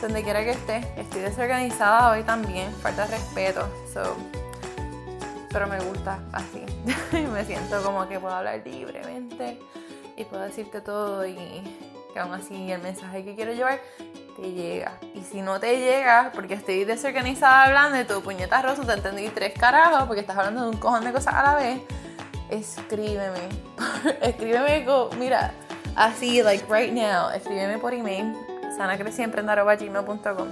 donde 0.00 0.22
quiera 0.22 0.44
que 0.44 0.52
esté. 0.52 0.78
Estoy 0.96 1.22
desorganizada 1.22 2.12
hoy 2.12 2.22
también, 2.22 2.72
falta 2.76 3.06
respeto. 3.06 3.68
So, 3.92 4.16
pero 5.50 5.66
me 5.66 5.80
gusta 5.80 6.20
así. 6.32 6.64
me 7.32 7.44
siento 7.44 7.82
como 7.82 8.08
que 8.08 8.20
puedo 8.20 8.34
hablar 8.34 8.62
libremente 8.64 9.58
y 10.16 10.24
puedo 10.24 10.44
decirte 10.44 10.80
todo 10.80 11.26
y 11.26 11.91
que 12.12 12.20
aún 12.20 12.32
así 12.32 12.70
el 12.70 12.82
mensaje 12.82 13.24
que 13.24 13.34
quiero 13.34 13.52
llevar 13.52 13.80
te 14.36 14.52
llega. 14.52 14.98
Y 15.14 15.22
si 15.22 15.42
no 15.42 15.60
te 15.60 15.78
llega, 15.78 16.30
porque 16.34 16.54
estoy 16.54 16.84
desorganizada 16.84 17.64
hablando 17.64 17.96
de 17.96 18.04
tu 18.04 18.22
puñeta 18.22 18.62
rosa, 18.62 18.82
te 18.84 18.92
entendí 18.92 19.28
tres 19.28 19.52
carajos, 19.58 20.04
porque 20.04 20.20
estás 20.20 20.36
hablando 20.36 20.62
de 20.62 20.68
un 20.70 20.76
cojón 20.76 21.04
de 21.04 21.12
cosas 21.12 21.34
a 21.34 21.42
la 21.42 21.54
vez, 21.56 21.80
escríbeme. 22.50 23.48
escríbeme, 24.22 24.86
mira, 25.18 25.52
así, 25.96 26.42
like 26.42 26.64
right 26.68 26.92
now, 26.92 27.30
escríbeme 27.30 27.78
por 27.78 27.92
email, 27.92 28.34
sanacreciemprenda.gmail.com 28.76 30.48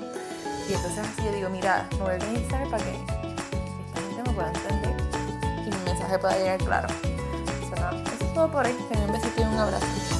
y 0.71 0.75
entonces 0.75 0.99
así 1.01 1.25
yo 1.25 1.33
digo, 1.33 1.49
mira, 1.49 1.89
me 1.93 1.99
voy 1.99 2.13
a 2.13 2.15
organizar 2.15 2.69
para 2.69 2.85
que 2.85 2.91
esta 2.91 4.01
gente 4.01 4.23
me 4.31 4.35
pueda 4.35 4.53
entender 4.53 4.95
y 5.67 5.71
mi 5.71 5.85
mensaje 5.85 6.17
pueda 6.17 6.39
llegar 6.39 6.59
claro. 6.59 6.89
Eso, 6.89 8.25
es 8.25 8.35
todo 8.35 8.49
por 8.53 8.65
hoy. 8.65 8.73
Te 8.89 8.99
un 8.99 9.13
besito 9.13 9.41
y 9.41 9.45
un 9.45 9.59
abrazo. 9.59 10.20